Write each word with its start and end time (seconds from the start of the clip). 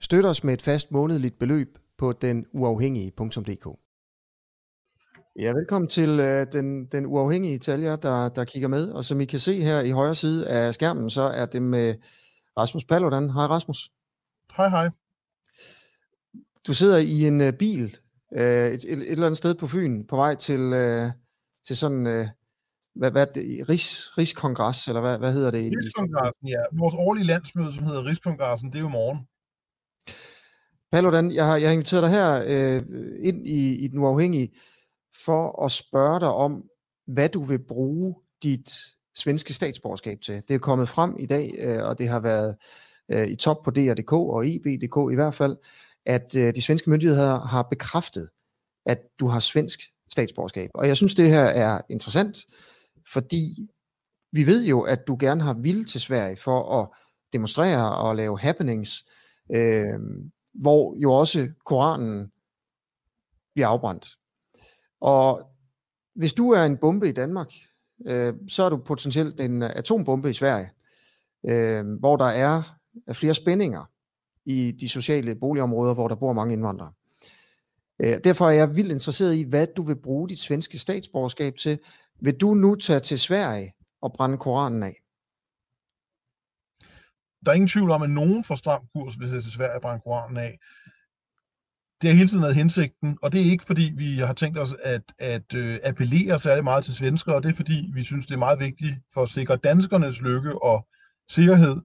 Støt 0.00 0.24
os 0.24 0.44
med 0.44 0.54
et 0.54 0.62
fast 0.62 0.92
månedligt 0.92 1.38
beløb 1.38 1.78
på 1.98 2.12
den 2.12 2.46
uafhængige.dk. 2.52 3.78
Ja, 5.38 5.52
velkommen 5.52 5.88
til 5.88 6.10
uh, 6.10 6.52
den, 6.52 6.86
den 6.86 7.06
uafhængige 7.06 7.54
Italia, 7.54 7.96
der, 7.96 8.28
der 8.28 8.44
kigger 8.44 8.68
med. 8.68 8.92
Og 8.92 9.04
som 9.04 9.20
I 9.20 9.24
kan 9.24 9.38
se 9.38 9.62
her 9.62 9.80
i 9.80 9.90
højre 9.90 10.14
side 10.14 10.48
af 10.48 10.74
skærmen, 10.74 11.10
så 11.10 11.22
er 11.22 11.46
det 11.46 11.62
med 11.62 11.94
Rasmus 12.58 12.84
Paludan. 12.84 13.30
Hej 13.30 13.46
Rasmus. 13.46 13.90
Hej 14.56 14.68
hej. 14.68 14.88
Du 16.66 16.74
sidder 16.74 16.98
i 16.98 17.26
en 17.26 17.40
uh, 17.40 17.52
bil 17.58 17.96
uh, 18.30 18.40
et, 18.40 18.72
et, 18.72 18.92
et 18.92 19.12
eller 19.12 19.26
andet 19.26 19.38
sted 19.38 19.54
på 19.54 19.68
Fyn 19.68 20.06
på 20.06 20.16
vej 20.16 20.34
til, 20.34 20.60
uh, 20.60 21.10
til 21.66 21.76
sådan, 21.76 22.06
uh, 22.06 22.26
hvad, 22.94 23.10
hvad 23.10 23.26
det, 23.26 23.68
Rigs, 23.68 24.18
Rigskongres, 24.18 24.88
eller 24.88 25.00
hvad, 25.00 25.18
hvad 25.18 25.32
hedder 25.32 25.50
det? 25.50 25.72
Rigskongressen, 25.84 26.48
ja. 26.48 26.62
Vores 26.72 26.94
årlige 26.98 27.26
landsmøde, 27.26 27.72
som 27.72 27.84
hedder 27.84 28.04
Rigskongressen, 28.04 28.68
det 28.68 28.76
er 28.76 28.82
jo 28.82 28.88
morgen. 28.88 29.18
Paludan, 30.92 31.32
jeg 31.32 31.46
har, 31.46 31.56
jeg 31.56 31.68
har 31.68 31.72
inviteret 31.72 32.02
dig 32.02 32.10
her 32.10 32.44
øh, 32.46 32.82
ind 33.20 33.48
i, 33.48 33.74
i 33.74 33.88
Den 33.88 33.98
Uafhængige 33.98 34.48
for 35.24 35.64
at 35.64 35.70
spørge 35.70 36.20
dig 36.20 36.28
om, 36.28 36.64
hvad 37.06 37.28
du 37.28 37.42
vil 37.42 37.58
bruge 37.58 38.14
dit 38.42 38.70
svenske 39.14 39.54
statsborgerskab 39.54 40.20
til. 40.20 40.42
Det 40.48 40.54
er 40.54 40.58
kommet 40.58 40.88
frem 40.88 41.16
i 41.18 41.26
dag, 41.26 41.54
øh, 41.58 41.88
og 41.88 41.98
det 41.98 42.08
har 42.08 42.20
været 42.20 42.56
øh, 43.10 43.26
i 43.26 43.36
top 43.36 43.62
på 43.64 43.70
DR.dk 43.70 44.12
og 44.12 44.46
IB.dk 44.46 45.12
i 45.12 45.14
hvert 45.14 45.34
fald, 45.34 45.56
at 46.06 46.36
øh, 46.36 46.54
de 46.54 46.62
svenske 46.62 46.90
myndigheder 46.90 47.38
har 47.38 47.62
bekræftet, 47.62 48.28
at 48.86 48.98
du 49.20 49.26
har 49.26 49.40
svensk 49.40 49.80
statsborgerskab. 50.10 50.70
Og 50.74 50.88
jeg 50.88 50.96
synes, 50.96 51.14
det 51.14 51.30
her 51.30 51.44
er 51.44 51.80
interessant, 51.90 52.38
fordi 53.12 53.68
vi 54.32 54.46
ved 54.46 54.64
jo, 54.64 54.80
at 54.80 55.06
du 55.06 55.16
gerne 55.20 55.42
har 55.42 55.54
ville 55.54 55.84
til 55.84 56.00
Sverige 56.00 56.36
for 56.36 56.80
at 56.80 56.88
demonstrere 57.32 57.96
og 57.96 58.16
lave 58.16 58.38
happenings, 58.38 59.04
øh, 59.54 60.00
hvor 60.54 60.96
jo 60.96 61.12
også 61.12 61.48
Koranen 61.64 62.32
bliver 63.54 63.68
afbrændt. 63.68 64.08
Og 65.00 65.50
hvis 66.14 66.32
du 66.32 66.50
er 66.50 66.64
en 66.64 66.76
bombe 66.76 67.08
i 67.08 67.12
Danmark, 67.12 67.52
øh, 68.06 68.34
så 68.48 68.62
er 68.62 68.68
du 68.68 68.76
potentielt 68.76 69.40
en 69.40 69.62
atombombe 69.62 70.30
i 70.30 70.32
Sverige, 70.32 70.70
øh, 71.48 71.98
hvor 71.98 72.16
der 72.16 72.24
er 72.24 72.62
flere 73.12 73.34
spændinger 73.34 73.84
i 74.44 74.72
de 74.80 74.88
sociale 74.88 75.34
boligområder, 75.34 75.94
hvor 75.94 76.08
der 76.08 76.14
bor 76.14 76.32
mange 76.32 76.52
indvandrere. 76.52 76.92
Øh, 78.02 78.14
derfor 78.24 78.46
er 78.46 78.50
jeg 78.50 78.76
vildt 78.76 78.92
interesseret 78.92 79.34
i, 79.34 79.42
hvad 79.42 79.66
du 79.76 79.82
vil 79.82 79.96
bruge 79.96 80.28
dit 80.28 80.38
svenske 80.38 80.78
statsborgerskab 80.78 81.56
til. 81.56 81.78
Vil 82.20 82.34
du 82.34 82.54
nu 82.54 82.74
tage 82.74 83.00
til 83.00 83.18
Sverige 83.18 83.72
og 84.00 84.12
brænde 84.12 84.38
Koranen 84.38 84.82
af? 84.82 85.02
Der 87.44 87.50
er 87.50 87.54
ingen 87.54 87.68
tvivl 87.68 87.90
om, 87.90 88.02
at 88.02 88.10
nogen 88.10 88.44
får 88.44 88.54
stram 88.54 88.82
kurs, 88.94 89.14
hvis 89.14 89.28
det 89.30 89.36
er 89.36 89.50
Sverige 89.50 89.74
og 89.74 89.82
brænde 89.82 90.00
Koranen 90.00 90.36
af. 90.36 90.58
Det 92.02 92.10
har 92.10 92.16
hele 92.16 92.28
tiden 92.28 92.42
været 92.42 92.54
hensigten, 92.54 93.18
og 93.22 93.32
det 93.32 93.40
er 93.40 93.50
ikke 93.50 93.64
fordi, 93.64 93.92
vi 93.96 94.18
har 94.18 94.32
tænkt 94.32 94.58
os 94.58 94.74
at, 94.82 95.02
at 95.18 95.54
øh, 95.54 95.78
appellere 95.84 96.38
særlig 96.38 96.64
meget 96.64 96.84
til 96.84 96.94
svenskere, 96.94 97.34
og 97.34 97.42
det 97.42 97.50
er 97.50 97.54
fordi, 97.54 97.90
vi 97.94 98.04
synes, 98.04 98.26
det 98.26 98.34
er 98.34 98.38
meget 98.38 98.58
vigtigt 98.58 98.94
for 99.14 99.22
at 99.22 99.28
sikre 99.28 99.56
danskernes 99.56 100.20
lykke 100.20 100.62
og 100.62 100.86
sikkerhed, 101.28 101.76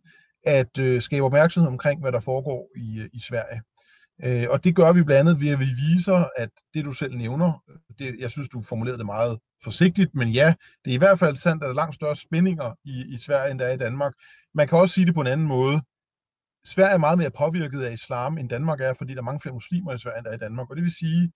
at 0.46 0.78
øh, 0.78 1.02
skabe 1.02 1.26
opmærksomhed 1.26 1.72
omkring, 1.72 2.02
hvad 2.02 2.12
der 2.12 2.20
foregår 2.20 2.70
i, 2.78 3.00
øh, 3.00 3.10
i 3.14 3.20
Sverige. 3.20 3.62
Øh, 4.24 4.48
og 4.50 4.64
det 4.64 4.76
gør 4.76 4.94
vi 4.94 5.04
blandt 5.04 5.30
andet 5.30 5.42
ved, 5.42 5.50
at 5.50 5.60
vi 5.60 5.66
viser, 5.66 6.26
at 6.38 6.50
det 6.74 6.86
du 6.86 6.94
selv 6.94 7.18
nævner, 7.18 7.64
det, 8.00 8.16
jeg 8.20 8.32
synes, 8.32 8.50
du 8.50 8.62
formulerede 8.62 8.98
det 8.98 9.06
meget 9.06 9.40
forsigtigt, 9.64 10.16
men 10.16 10.30
ja, 10.30 10.54
det 10.86 10.92
er 10.92 10.96
i 10.96 10.98
hvert 10.98 11.20
fald 11.20 11.36
sandt, 11.36 11.64
at 11.64 11.68
der 11.68 11.72
er 11.72 11.76
langt 11.76 11.96
større 11.96 12.16
spændinger 12.16 12.78
i, 12.84 13.14
i 13.14 13.18
Sverige, 13.18 13.52
end 13.52 13.60
der 13.60 13.66
er 13.66 13.74
i 13.74 13.78
Danmark. 13.78 14.14
Man 14.54 14.68
kan 14.68 14.78
også 14.78 14.94
sige 14.94 15.06
det 15.06 15.16
på 15.16 15.22
en 15.22 15.28
anden 15.28 15.48
måde. 15.48 15.82
Sverige 16.66 16.94
er 16.94 16.98
meget 16.98 17.18
mere 17.18 17.32
påvirket 17.32 17.82
af 17.82 17.94
islam, 17.94 18.38
end 18.38 18.50
Danmark 18.50 18.82
er, 18.82 18.94
fordi 18.94 19.14
der 19.14 19.20
er 19.20 19.24
mange 19.24 19.40
flere 19.40 19.54
muslimer 19.54 19.94
i 19.94 19.98
Sverige, 19.98 20.18
end 20.18 20.26
der 20.26 20.32
er 20.32 20.36
i 20.36 20.46
Danmark. 20.46 20.70
Og 20.70 20.76
det 20.76 20.84
vil 20.84 20.96
sige, 20.96 21.32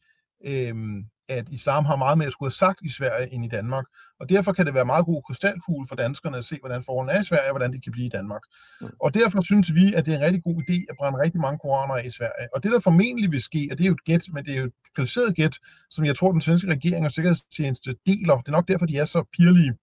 øhm, 0.46 1.06
at 1.30 1.50
islam 1.50 1.86
har 1.86 1.96
meget 1.96 2.18
mere 2.18 2.26
at 2.26 2.32
skulle 2.32 2.48
have 2.48 2.64
sagt 2.66 2.80
i 2.84 2.90
Sverige 2.90 3.34
end 3.34 3.46
i 3.46 3.48
Danmark. 3.48 3.86
Og 4.20 4.30
derfor 4.30 4.54
kan 4.54 4.66
det 4.66 4.74
være 4.74 4.86
meget 4.86 5.06
god 5.06 5.22
krystalkugle 5.28 5.88
for 5.88 5.96
danskerne 5.96 6.38
at 6.38 6.46
se, 6.46 6.58
hvordan 6.60 6.84
forholdene 6.84 7.14
er 7.14 7.22
i 7.22 7.24
Sverige, 7.24 7.50
og 7.50 7.52
hvordan 7.52 7.74
de 7.74 7.82
kan 7.82 7.92
blive 7.92 8.06
i 8.06 8.10
Danmark. 8.10 8.42
Mm. 8.82 8.88
Og 9.00 9.14
derfor 9.14 9.42
synes 9.42 9.74
vi, 9.74 9.94
at 9.94 10.06
det 10.06 10.14
er 10.14 10.18
en 10.18 10.24
rigtig 10.24 10.44
god 10.44 10.64
idé 10.70 10.86
at 10.90 10.96
brænde 11.00 11.20
rigtig 11.20 11.42
mange 11.42 11.60
koraner 11.60 11.94
af 11.94 12.06
i 12.06 12.10
Sverige. 12.10 12.48
Og 12.56 12.64
det, 12.64 12.72
der 12.72 12.80
formentlig 12.80 13.32
vil 13.32 13.42
ske, 13.42 13.68
og 13.72 13.78
det 13.78 13.84
er 13.84 13.88
jo 13.88 13.94
et 13.94 14.04
gæt, 14.04 14.26
men 14.34 14.46
det 14.46 14.54
er 14.54 14.60
jo 14.60 14.66
et 14.66 14.74
kvalificeret 14.96 15.36
gæt, 15.36 15.56
som 15.90 16.06
jeg 16.06 16.16
tror, 16.16 16.32
den 16.32 16.42
svenske 16.42 16.72
regering 16.72 17.06
og 17.06 17.12
sikkerhedstjeneste 17.12 17.96
deler, 18.06 18.38
det 18.38 18.48
er 18.48 18.52
nok 18.52 18.68
derfor, 18.68 18.86
de 18.86 18.98
er 18.98 19.06
så 19.06 19.24
pirlige, 19.38 19.74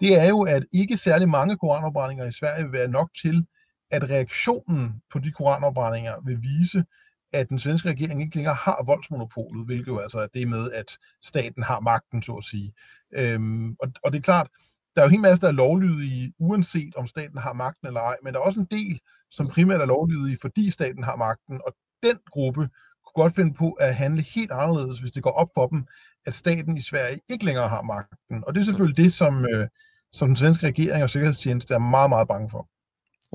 det 0.00 0.20
er 0.20 0.28
jo, 0.28 0.42
at 0.42 0.64
ikke 0.72 0.96
særlig 0.96 1.28
mange 1.28 1.56
koranopbrændinger 1.56 2.24
i 2.24 2.32
Sverige 2.32 2.64
vil 2.64 2.72
være 2.72 2.88
nok 2.88 3.10
til, 3.22 3.46
at 3.90 4.10
reaktionen 4.10 5.02
på 5.12 5.18
de 5.18 5.32
koranopbrændinger 5.32 6.14
vil 6.24 6.42
vise, 6.42 6.84
at 7.32 7.48
den 7.48 7.58
svenske 7.58 7.88
regering 7.88 8.22
ikke 8.22 8.36
længere 8.36 8.54
har 8.54 8.82
voldsmonopolet, 8.86 9.66
hvilket 9.66 9.86
jo 9.86 9.98
altså 9.98 10.18
er 10.18 10.26
det 10.26 10.48
med, 10.48 10.72
at 10.72 10.98
staten 11.22 11.62
har 11.62 11.80
magten, 11.80 12.22
så 12.22 12.32
at 12.32 12.44
sige. 12.44 12.72
Øhm, 13.14 13.76
og, 13.80 13.92
og 14.04 14.12
det 14.12 14.18
er 14.18 14.22
klart, 14.22 14.48
der 14.96 15.02
er 15.02 15.08
jo 15.08 15.14
en 15.14 15.20
masse, 15.20 15.40
der 15.40 15.48
er 15.48 15.52
lovlydige, 15.52 16.32
uanset 16.38 16.94
om 16.94 17.06
staten 17.06 17.38
har 17.38 17.52
magten 17.52 17.86
eller 17.86 18.00
ej, 18.00 18.16
men 18.22 18.34
der 18.34 18.40
er 18.40 18.44
også 18.44 18.60
en 18.60 18.68
del, 18.70 19.00
som 19.30 19.48
primært 19.48 19.80
er 19.80 19.86
lovlydige, 19.86 20.38
fordi 20.40 20.70
staten 20.70 21.04
har 21.04 21.16
magten, 21.16 21.60
og 21.66 21.74
den 22.02 22.18
gruppe 22.30 22.60
kunne 23.04 23.22
godt 23.22 23.34
finde 23.34 23.54
på 23.54 23.70
at 23.72 23.94
handle 23.94 24.22
helt 24.22 24.50
anderledes, 24.50 24.98
hvis 24.98 25.10
det 25.10 25.22
går 25.22 25.30
op 25.30 25.48
for 25.54 25.66
dem, 25.66 25.86
at 26.26 26.34
staten 26.34 26.76
i 26.76 26.80
Sverige 26.80 27.20
ikke 27.28 27.44
længere 27.44 27.68
har 27.68 27.82
magten. 27.82 28.44
Og 28.46 28.54
det 28.54 28.60
er 28.60 28.64
selvfølgelig 28.64 29.04
det, 29.04 29.12
som, 29.12 29.44
øh, 29.44 29.68
som 30.12 30.28
den 30.28 30.36
svenske 30.36 30.66
regering 30.66 31.02
og 31.02 31.10
sikkerhedstjeneste 31.10 31.74
er 31.74 31.78
meget, 31.78 32.10
meget 32.10 32.28
bange 32.28 32.50
for. 32.50 32.68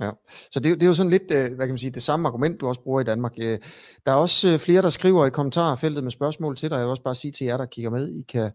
Ja, 0.02 0.12
så 0.52 0.60
det, 0.60 0.80
det 0.80 0.84
er 0.84 0.88
jo 0.88 0.94
sådan 0.94 1.10
lidt, 1.10 1.32
øh, 1.32 1.56
hvad 1.56 1.68
kan 1.68 1.70
man 1.70 1.78
sige, 1.78 1.92
det 1.92 2.04
samme 2.04 2.28
argument, 2.28 2.62
du 2.62 2.68
også 2.68 2.82
bruger 2.82 3.02
i 3.02 3.04
Danmark. 3.04 3.34
Øh, 3.42 3.58
der 4.06 4.12
er 4.12 4.16
også 4.16 4.54
øh, 4.54 4.60
flere, 4.60 4.82
der 4.82 4.90
skriver 4.90 5.26
i 5.26 5.30
kommentarfeltet 5.30 6.04
med 6.04 6.12
spørgsmål 6.12 6.56
til 6.56 6.70
dig. 6.70 6.76
Jeg 6.76 6.84
vil 6.84 6.90
også 6.90 7.04
bare 7.04 7.16
sige 7.16 7.32
til 7.32 7.46
jer, 7.46 7.58
der 7.58 7.66
kigger 7.66 7.92
med, 7.92 8.10
I 8.10 8.22
kan 8.22 8.52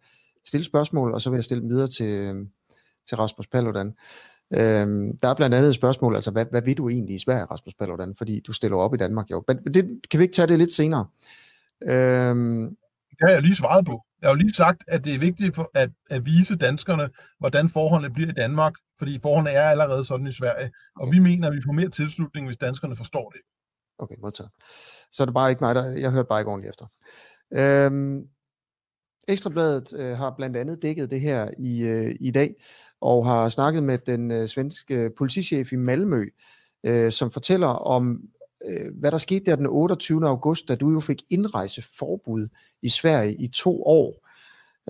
stille 0.47 0.65
spørgsmål, 0.65 1.15
og 1.15 1.21
så 1.21 1.31
vil 1.31 1.37
jeg 1.37 1.45
stille 1.45 1.61
dem 1.61 1.71
videre 1.71 1.87
til, 1.87 2.47
til 3.09 3.17
Rasmus 3.17 3.47
Paludan. 3.47 3.95
Øhm, 4.55 5.19
der 5.19 5.29
er 5.29 5.35
blandt 5.35 5.55
andet 5.55 5.69
et 5.69 5.75
spørgsmål, 5.75 6.15
altså 6.15 6.31
hvad, 6.31 6.47
hvad 6.51 6.63
vil 6.63 6.77
du 6.77 6.89
egentlig 6.89 7.17
i 7.17 7.19
Sverige, 7.19 7.45
Rasmus 7.45 7.75
Paludan? 7.75 8.15
Fordi 8.19 8.41
du 8.47 8.53
stiller 8.53 8.77
op 8.77 8.95
i 8.95 8.97
Danmark 8.97 9.31
jo. 9.31 9.45
Men 9.49 9.75
det, 9.75 10.01
kan 10.11 10.19
vi 10.19 10.25
ikke 10.25 10.35
tage 10.35 10.49
det 10.49 10.59
lidt 10.59 10.73
senere? 10.73 11.07
Øhm, 11.85 12.77
det 13.19 13.29
har 13.29 13.31
jeg 13.31 13.43
lige 13.43 13.57
svaret 13.57 13.87
på. 13.87 14.03
Jeg 14.21 14.29
har 14.29 14.35
jo 14.35 14.39
lige 14.39 14.55
sagt, 14.55 14.85
at 14.89 15.05
det 15.05 15.15
er 15.15 15.19
vigtigt 15.19 15.55
for 15.55 15.71
at, 15.75 15.91
at 16.11 16.27
vise 16.27 16.57
danskerne, 16.57 17.09
hvordan 17.39 17.69
forholdene 17.69 18.15
bliver 18.15 18.29
i 18.29 18.33
Danmark, 18.33 18.75
fordi 18.99 19.19
forholdene 19.19 19.51
er 19.51 19.71
allerede 19.71 20.05
sådan 20.05 20.27
i 20.27 20.33
Sverige, 20.33 20.71
og 21.01 21.13
vi 21.13 21.19
mener, 21.19 21.49
at 21.49 21.55
vi 21.55 21.63
får 21.67 21.73
mere 21.73 21.89
tilslutning, 21.89 22.47
hvis 22.47 22.57
danskerne 22.57 22.97
forstår 22.97 23.31
det. 23.31 23.41
Okay, 23.99 24.15
modtaget. 24.23 24.51
Så 25.13 25.23
er 25.23 25.25
det 25.25 25.35
bare 25.35 25.51
ikke 25.51 25.65
mig, 25.65 25.75
der, 25.75 25.85
jeg 25.85 26.11
hørte 26.11 26.29
bare 26.29 26.41
ikke 26.41 26.51
ordentligt 26.51 26.71
efter. 26.71 26.87
Øhm, 27.55 28.23
Ekstrabladet 29.29 29.93
øh, 29.99 30.17
har 30.17 30.35
blandt 30.37 30.57
andet 30.57 30.83
dækket 30.83 31.11
det 31.11 31.21
her 31.21 31.51
i, 31.59 31.85
øh, 31.85 32.15
i 32.21 32.31
dag, 32.31 32.55
og 33.01 33.27
har 33.27 33.49
snakket 33.49 33.83
med 33.83 33.99
den 33.99 34.31
øh, 34.31 34.47
svenske 34.47 35.11
politichef 35.19 35.73
i 35.73 35.77
Malmø, 35.77 36.27
øh, 36.87 37.13
som 37.13 37.31
fortæller 37.31 37.69
om, 37.69 38.21
øh, 38.65 38.99
hvad 39.01 39.11
der 39.11 39.19
skete 39.19 39.45
der 39.45 39.57
den 39.57 39.67
28. 39.67 40.27
august, 40.29 40.69
da 40.69 40.75
du 40.75 40.93
jo 40.93 41.01
fik 41.01 41.23
indrejseforbud 41.31 42.49
i 42.83 42.89
Sverige 42.89 43.35
i 43.35 43.49
to 43.49 43.83
år. 43.83 44.27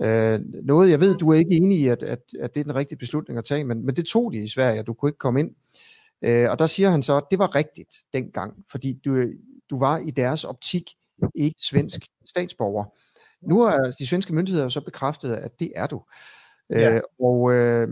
Øh, 0.01 0.39
noget, 0.63 0.89
jeg 0.89 0.99
ved, 0.99 1.15
du 1.15 1.29
er 1.29 1.35
ikke 1.35 1.55
enig 1.55 1.79
i, 1.79 1.87
at, 1.87 2.03
at, 2.03 2.19
at 2.39 2.55
det 2.55 2.59
er 2.59 2.63
den 2.63 2.75
rigtige 2.75 2.97
beslutning 2.97 3.37
at 3.37 3.45
tage, 3.45 3.63
men, 3.63 3.85
men 3.85 3.95
det 3.95 4.05
tog 4.05 4.33
de 4.33 4.37
i 4.37 4.47
Sverige, 4.47 4.79
og 4.79 4.87
du 4.87 4.93
kunne 4.93 5.09
ikke 5.09 5.17
komme 5.17 5.39
ind. 5.39 5.51
Øh, 6.21 6.51
og 6.51 6.59
der 6.59 6.65
siger 6.65 6.89
han 6.89 7.03
så, 7.03 7.17
at 7.17 7.23
det 7.31 7.39
var 7.39 7.55
rigtigt 7.55 7.95
dengang, 8.13 8.53
fordi 8.71 8.99
du, 9.05 9.23
du 9.69 9.79
var 9.79 9.97
i 9.97 10.11
deres 10.11 10.43
optik 10.43 10.83
ikke 11.35 11.59
svensk 11.61 12.01
statsborger. 12.25 12.85
Nu 13.41 13.61
er 13.61 13.91
de 13.99 14.07
svenske 14.07 14.33
myndigheder 14.33 14.67
så 14.67 14.81
bekræftet, 14.81 15.33
at 15.33 15.59
det 15.59 15.71
er 15.75 15.87
du. 15.87 16.03
Ja. 16.69 16.95
Øh, 16.95 17.01
og 17.19 17.53
øh, 17.53 17.87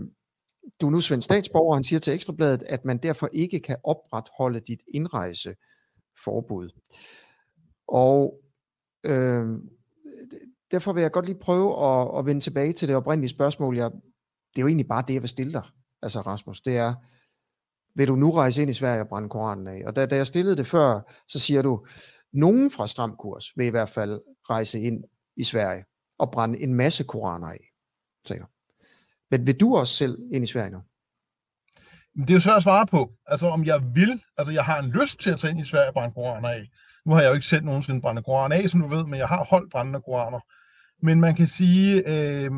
du 0.80 0.86
er 0.86 0.90
nu 0.90 1.00
svensk 1.00 1.24
statsborger, 1.24 1.70
og 1.70 1.76
han 1.76 1.84
siger 1.84 2.00
til 2.00 2.14
Ekstrabladet, 2.14 2.62
at 2.62 2.84
man 2.84 2.98
derfor 2.98 3.28
ikke 3.32 3.60
kan 3.60 3.76
opretholde 3.84 4.60
dit 4.60 4.82
indrejseforbud. 4.94 6.80
Og 7.88 8.40
øh, 9.06 9.46
derfor 10.70 10.92
vil 10.92 11.00
jeg 11.00 11.12
godt 11.12 11.26
lige 11.26 11.38
prøve 11.38 11.84
at, 11.86 12.18
at 12.18 12.26
vende 12.26 12.40
tilbage 12.40 12.72
til 12.72 12.88
det 12.88 12.96
oprindelige 12.96 13.30
spørgsmål. 13.30 13.76
Jeg, 13.76 13.90
det 14.54 14.58
er 14.58 14.62
jo 14.62 14.66
egentlig 14.66 14.88
bare 14.88 15.04
det, 15.08 15.14
jeg 15.14 15.22
vil 15.22 15.28
stille 15.28 15.52
dig, 15.52 15.62
altså 16.02 16.20
Rasmus. 16.20 16.60
Det 16.60 16.76
er, 16.76 16.94
vil 17.94 18.08
du 18.08 18.16
nu 18.16 18.30
rejse 18.30 18.62
ind 18.62 18.70
i 18.70 18.74
Sverige 18.74 19.00
og 19.00 19.08
brænde 19.08 19.28
Koranen 19.28 19.68
af? 19.68 19.82
Og 19.86 19.96
da, 19.96 20.06
da 20.06 20.16
jeg 20.16 20.26
stillede 20.26 20.56
det 20.56 20.66
før, 20.66 21.00
så 21.28 21.38
siger 21.38 21.62
du, 21.62 21.86
Nogen 22.36 22.70
fra 22.70 22.86
Stram 22.86 23.16
Kurs 23.16 23.52
vil 23.56 23.66
i 23.66 23.70
hvert 23.70 23.88
fald 23.88 24.20
rejse 24.50 24.80
ind 24.80 25.04
i 25.36 25.44
Sverige 25.44 25.84
og 26.18 26.30
brænde 26.30 26.60
en 26.60 26.74
masse 26.74 27.04
koraner 27.04 27.46
af, 27.46 27.60
sagde 28.26 28.42
du. 28.42 28.46
Men 29.30 29.46
vil 29.46 29.60
du 29.60 29.76
også 29.76 29.94
selv 29.94 30.18
ind 30.32 30.44
i 30.44 30.46
Sverige 30.46 30.70
nu? 30.70 30.82
Det 32.16 32.30
er 32.30 32.34
jo 32.34 32.40
svært 32.40 32.56
at 32.56 32.62
svare 32.62 32.86
på. 32.86 33.10
Altså 33.26 33.46
om 33.46 33.64
jeg 33.64 33.80
vil, 33.94 34.22
altså 34.38 34.52
jeg 34.52 34.64
har 34.64 34.78
en 34.78 34.90
lyst 34.90 35.20
til 35.20 35.30
at 35.30 35.38
tage 35.38 35.50
ind 35.50 35.60
i 35.60 35.64
Sverige 35.64 35.88
og 35.88 35.94
brænde 35.94 36.14
koraner 36.14 36.48
af. 36.48 36.68
Nu 37.06 37.12
har 37.12 37.20
jeg 37.20 37.28
jo 37.28 37.34
ikke 37.34 37.46
selv 37.46 37.64
nogensinde 37.64 38.00
brændt 38.00 38.24
koraner 38.24 38.56
af, 38.56 38.70
som 38.70 38.80
du 38.80 38.88
ved, 38.88 39.06
men 39.06 39.18
jeg 39.18 39.28
har 39.28 39.44
holdt 39.44 39.72
brændende 39.72 40.00
koraner. 40.00 40.40
Men 41.06 41.20
man 41.20 41.34
kan 41.34 41.46
sige, 41.46 41.96
øh, 42.12 42.50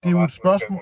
det 0.00 0.08
er 0.08 0.10
jo 0.10 0.24
et 0.24 0.32
spørgsmål... 0.32 0.80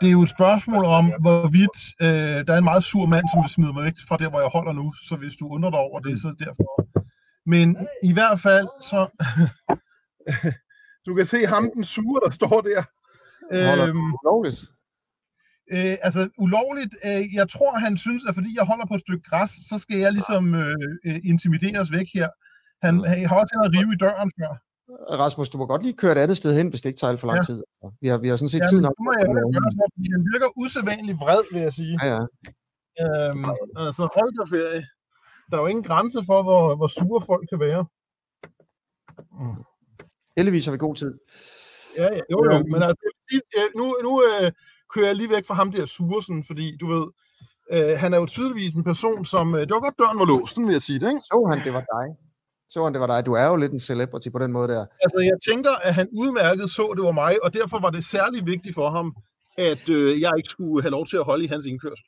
Det 0.00 0.08
er 0.08 0.12
jo 0.12 0.22
et 0.22 0.28
spørgsmål 0.38 0.84
om, 0.84 1.04
hvorvidt 1.20 1.78
øh, 2.02 2.46
der 2.46 2.52
er 2.54 2.58
en 2.58 2.70
meget 2.72 2.84
sur 2.84 3.06
mand, 3.06 3.24
som 3.32 3.42
vil 3.42 3.50
smide 3.50 3.72
mig 3.72 3.84
væk 3.84 3.92
fra 4.08 4.16
der, 4.16 4.30
hvor 4.30 4.40
jeg 4.40 4.48
holder 4.48 4.72
nu. 4.72 4.92
Så 5.08 5.16
hvis 5.16 5.34
du 5.40 5.48
undrer 5.48 5.70
dig 5.70 5.78
over 5.78 6.00
det, 6.00 6.20
så 6.20 6.34
derfor. 6.38 6.68
Men 7.46 7.88
i 8.02 8.12
hvert 8.12 8.40
fald, 8.40 8.68
så... 8.90 9.00
du 11.06 11.14
kan 11.14 11.26
se 11.26 11.46
ham, 11.46 11.70
den 11.74 11.84
sure, 11.84 12.20
der 12.24 12.30
står 12.30 12.60
der. 12.60 12.82
Øhm, 13.52 14.14
ulovligt? 14.22 14.60
Øh, 15.74 15.96
altså 16.06 16.28
ulovligt, 16.38 16.94
øh, 17.08 17.34
jeg 17.34 17.46
tror, 17.54 17.72
han 17.86 17.96
synes, 17.96 18.22
at 18.28 18.34
fordi 18.34 18.50
jeg 18.58 18.64
holder 18.70 18.86
på 18.86 18.94
et 18.94 19.00
stykke 19.00 19.24
græs, 19.30 19.50
så 19.70 19.76
skal 19.78 19.98
jeg 19.98 20.12
ligesom 20.12 20.54
øh, 20.54 20.76
øh 21.06 21.20
intimideres 21.24 21.92
væk 21.92 22.08
her. 22.14 22.28
Han, 22.82 22.94
han 23.04 23.26
har 23.28 23.36
også 23.40 23.54
at 23.64 23.70
rive 23.76 23.92
i 23.94 23.96
døren 24.04 24.30
før. 24.38 24.52
Rasmus, 25.22 25.48
du 25.48 25.58
må 25.58 25.66
godt 25.66 25.82
lige 25.82 25.96
køre 26.02 26.12
et 26.12 26.18
andet 26.24 26.36
sted 26.36 26.56
hen, 26.58 26.68
hvis 26.68 26.80
det 26.80 26.88
ikke 26.90 27.00
tager 27.00 27.16
for 27.16 27.26
lang 27.26 27.38
ja. 27.38 27.42
tid. 27.42 27.62
Vi 28.02 28.08
har, 28.08 28.18
vi 28.18 28.28
har 28.28 28.36
sådan 28.36 28.48
set 28.54 28.64
ja, 28.64 28.68
tid 28.72 28.80
nok. 28.80 28.94
Må 29.06 29.12
jeg 29.18 29.26
gøre, 29.26 29.88
fordi 29.94 30.06
han 30.14 30.22
virker 30.32 30.48
usædvanligt 30.62 31.18
vred, 31.24 31.42
vil 31.52 31.62
jeg 31.62 31.72
sige. 31.72 31.94
Ja, 32.02 32.08
ja. 32.14 32.20
Øhm, 33.02 33.44
altså, 33.84 34.02
hold 34.16 34.30
da 34.38 34.44
ferie. 34.56 34.82
Der 35.50 35.56
er 35.56 35.60
jo 35.60 35.66
ingen 35.66 35.84
grænse 35.84 36.20
for, 36.26 36.42
hvor, 36.42 36.76
hvor 36.76 36.86
sure 36.86 37.20
folk 37.30 37.44
kan 37.48 37.60
være. 37.60 37.82
Mm. 39.40 39.64
Heldigvis 40.36 40.64
har 40.66 40.72
vi 40.72 40.78
god 40.78 40.96
tid. 40.96 41.12
Ja, 41.96 42.08
ja, 42.16 42.20
jo, 42.30 42.44
jo, 42.52 42.64
men 42.72 42.82
altså, 42.82 43.04
nu, 43.76 43.96
nu 44.02 44.22
øh, 44.22 44.52
kører 44.94 45.06
jeg 45.06 45.16
lige 45.16 45.30
væk 45.30 45.46
fra 45.46 45.54
ham 45.54 45.72
der 45.72 45.86
Sursen, 45.86 46.44
fordi 46.44 46.76
du 46.76 46.86
ved, 46.86 47.06
øh, 47.72 47.98
han 47.98 48.14
er 48.14 48.18
jo 48.18 48.26
tydeligvis 48.26 48.72
en 48.74 48.84
person, 48.84 49.24
som, 49.24 49.54
øh, 49.54 49.60
det 49.60 49.70
var 49.70 49.80
godt 49.80 49.98
døren 49.98 50.18
var 50.18 50.24
låst, 50.24 50.58
vil 50.58 50.72
jeg 50.72 50.82
sige 50.82 51.00
det, 51.00 51.08
ikke? 51.08 51.20
Så 51.20 51.48
han, 51.50 51.64
det 51.64 51.72
var 51.72 51.84
dig. 51.96 52.06
Så 52.68 52.84
han, 52.84 52.92
det 52.92 53.00
var 53.00 53.06
dig. 53.06 53.26
Du 53.26 53.32
er 53.32 53.46
jo 53.46 53.56
lidt 53.56 53.72
en 53.72 53.78
celebrity 53.78 54.28
på 54.30 54.38
den 54.38 54.52
måde 54.52 54.68
der. 54.68 54.86
Altså, 55.02 55.18
jeg 55.20 55.38
tænker, 55.48 55.70
at 55.82 55.94
han 55.94 56.08
udmærket 56.12 56.70
så, 56.70 56.92
det 56.96 57.04
var 57.04 57.12
mig, 57.12 57.44
og 57.44 57.54
derfor 57.54 57.80
var 57.80 57.90
det 57.90 58.04
særlig 58.04 58.46
vigtigt 58.46 58.74
for 58.74 58.90
ham, 58.90 59.14
at 59.58 59.88
øh, 59.90 60.20
jeg 60.20 60.32
ikke 60.36 60.48
skulle 60.48 60.82
have 60.82 60.90
lov 60.90 61.06
til 61.06 61.16
at 61.16 61.24
holde 61.24 61.44
i 61.44 61.46
hans 61.46 61.64
indkørsel. 61.66 62.04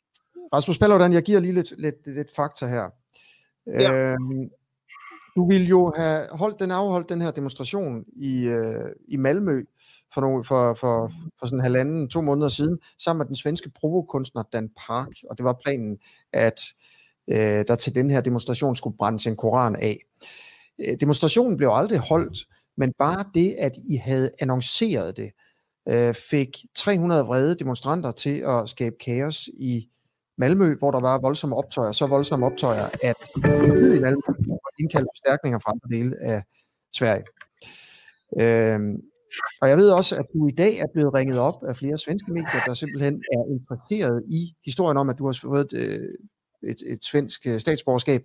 Rasmus 0.53 0.79
Paludan, 0.79 1.13
jeg 1.13 1.23
giver 1.23 1.41
lige 1.41 1.55
lidt, 1.55 1.73
lidt, 1.79 2.07
lidt 2.07 2.31
fakta 2.37 2.67
her. 2.67 2.91
Ja. 3.67 3.93
Øhm, 3.93 4.51
du 5.37 5.49
ville 5.49 5.67
jo 5.67 5.93
have 5.97 6.27
holdt 6.31 6.61
den 6.61 6.71
afholdt 6.71 7.09
den 7.09 7.21
her 7.21 7.31
demonstration 7.31 8.05
i, 8.17 8.47
øh, 8.47 8.91
i 9.09 9.17
Malmø 9.17 9.65
for, 10.17 10.21
nogle, 10.21 10.45
for, 10.45 10.75
for, 10.75 11.13
for 11.39 11.47
sådan 11.47 11.59
en 11.59 11.63
halvanden, 11.63 12.09
to 12.09 12.21
måneder 12.21 12.49
siden, 12.49 12.79
sammen 12.99 13.19
med 13.19 13.27
den 13.27 13.35
svenske 13.35 13.71
provokunstner 13.71 14.43
Dan 14.53 14.71
Park, 14.87 15.13
og 15.31 15.39
det 15.39 15.45
var 15.45 15.57
planen, 15.65 15.99
at 16.33 16.61
øh, 17.31 17.65
der 17.69 17.75
til 17.75 17.95
den 17.95 18.11
her 18.11 18.21
demonstration 18.21 18.77
skulle 18.77 18.97
brændes 18.97 19.27
en 19.27 19.37
koran 19.37 19.77
af. 19.77 19.99
Øh, 20.79 20.97
demonstrationen 21.01 21.57
blev 21.57 21.71
aldrig 21.73 21.99
holdt, 21.99 22.39
men 22.77 22.93
bare 22.99 23.25
det, 23.35 23.55
at 23.59 23.73
I 23.91 23.97
havde 23.97 24.31
annonceret 24.41 25.17
det, 25.17 25.31
øh, 25.91 26.15
fik 26.15 26.57
300 26.75 27.25
vrede 27.25 27.55
demonstranter 27.55 28.11
til 28.11 28.45
at 28.47 28.69
skabe 28.69 28.97
kaos 29.05 29.49
i 29.59 29.89
Malmø, 30.39 30.77
hvor 30.79 30.91
der 30.91 31.01
var 31.01 31.19
voldsomme 31.19 31.57
optøjer, 31.57 31.93
så 31.93 32.07
voldsomme 32.07 32.47
optøjer, 32.47 32.89
at 33.03 33.17
i 33.37 34.01
Malmø 34.01 34.21
indkaldte 34.81 35.09
forstærkninger 35.15 35.59
fra 35.59 35.73
andre 35.73 35.99
dele 35.99 36.17
af 36.21 36.43
Sverige. 36.93 37.25
Øhm, 38.41 39.03
og 39.63 39.69
jeg 39.69 39.77
ved 39.77 39.91
også, 39.91 40.17
at 40.17 40.27
du 40.35 40.49
i 40.49 40.51
dag 40.51 40.79
er 40.79 40.87
blevet 40.93 41.15
ringet 41.15 41.39
op 41.39 41.65
af 41.69 41.77
flere 41.77 41.99
svenske 41.99 42.33
medier, 42.33 42.61
der 42.67 42.75
simpelthen 42.75 43.15
er 43.33 43.53
interesseret 43.55 44.25
i 44.29 44.55
historien 44.65 44.97
om, 44.97 45.09
at 45.09 45.19
du 45.19 45.27
har 45.27 45.39
fået 45.43 45.73
et, 45.73 45.73
øh, 45.73 46.09
et, 46.71 46.77
et 46.87 47.05
svensk 47.05 47.47
øh, 47.47 47.61
statsborgerskab, 47.61 48.23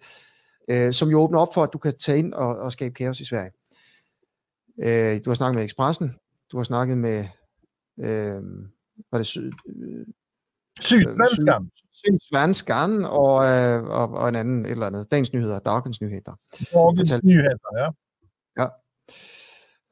øh, 0.70 0.94
som 0.94 1.10
jo 1.10 1.20
åbner 1.20 1.40
op 1.40 1.54
for, 1.54 1.64
at 1.64 1.74
du 1.74 1.78
kan 1.78 1.94
tage 1.98 2.18
ind 2.18 2.34
og, 2.34 2.58
og 2.58 2.72
skabe 2.72 2.94
kaos 2.94 3.20
i 3.20 3.26
Sverige. 3.26 3.52
Øh, 4.84 5.22
du 5.26 5.30
har 5.30 5.36
snakket 5.36 5.56
med 5.56 5.66
Expressen, 5.66 6.16
du 6.52 6.58
har 6.58 6.64
snakket 6.64 6.98
med, 6.98 7.26
øh, 8.00 8.42
var 9.12 9.18
det 9.18 9.26
syd, 9.26 9.52
øh, 9.66 10.06
Sydsvenskan. 10.80 11.72
Sydsvenskan 11.94 13.06
og, 13.06 13.46
øh, 13.46 13.84
og, 13.84 14.10
og 14.10 14.30
en 14.30 14.36
anden 14.36 14.66
et 14.66 14.72
eller 14.72 14.86
andet. 14.86 15.12
Dagens 15.12 15.34
Nyheder, 15.34 15.60
Dagens 15.60 16.02
Nyheder. 16.02 16.36
Dagens 16.74 17.24
Nyheder, 17.24 17.58
ja. 17.78 17.90
Ja. 18.60 18.68